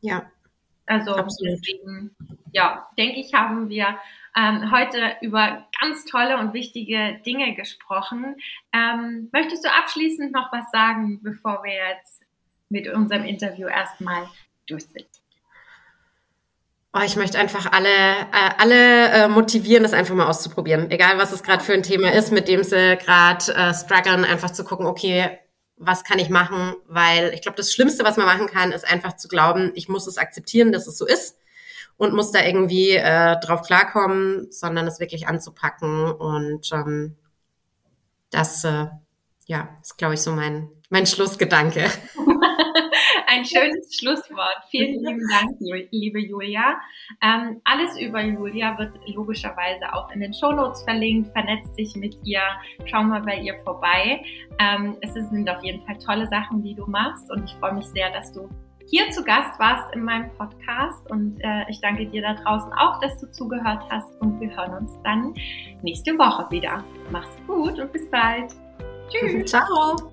[0.00, 0.30] Ja.
[0.86, 1.58] Also Absolut.
[1.58, 2.16] deswegen,
[2.52, 3.98] ja, denke ich, haben wir
[4.36, 8.36] ähm, heute über ganz tolle und wichtige Dinge gesprochen.
[8.72, 12.24] Ähm, möchtest du abschließend noch was sagen, bevor wir jetzt
[12.68, 14.28] mit unserem Interview erstmal
[14.66, 15.06] durch sind?
[16.92, 20.90] Oh, ich möchte einfach alle, äh, alle äh, motivieren, das einfach mal auszuprobieren.
[20.90, 24.50] Egal, was es gerade für ein Thema ist, mit dem sie gerade äh, strugglen, einfach
[24.50, 25.38] zu gucken, okay,
[25.76, 26.74] was kann ich machen?
[26.88, 30.08] Weil ich glaube, das Schlimmste, was man machen kann, ist einfach zu glauben, ich muss
[30.08, 31.38] es akzeptieren, dass es so ist
[31.96, 36.10] und muss da irgendwie äh, drauf klarkommen, sondern es wirklich anzupacken.
[36.10, 37.16] Und ähm,
[38.30, 38.86] das, äh,
[39.46, 41.84] ja, ist, glaube ich, so mein, mein Schlussgedanke.
[43.32, 44.64] Ein schönes Schlusswort.
[44.70, 45.56] Vielen lieben Dank,
[45.92, 46.80] liebe Julia.
[47.22, 51.30] Ähm, alles über Julia wird logischerweise auch in den Shownotes verlinkt.
[51.30, 52.42] Vernetzt sich mit ihr.
[52.86, 54.20] Schau mal bei ihr vorbei.
[54.58, 57.30] Ähm, es sind auf jeden Fall tolle Sachen, die du machst.
[57.30, 58.48] Und ich freue mich sehr, dass du
[58.88, 61.08] hier zu Gast warst in meinem Podcast.
[61.08, 64.20] Und äh, ich danke dir da draußen auch, dass du zugehört hast.
[64.20, 65.34] Und wir hören uns dann
[65.82, 66.82] nächste Woche wieder.
[67.12, 68.50] Mach's gut und bis bald.
[69.08, 69.48] Tschüss.
[69.48, 70.09] Ciao.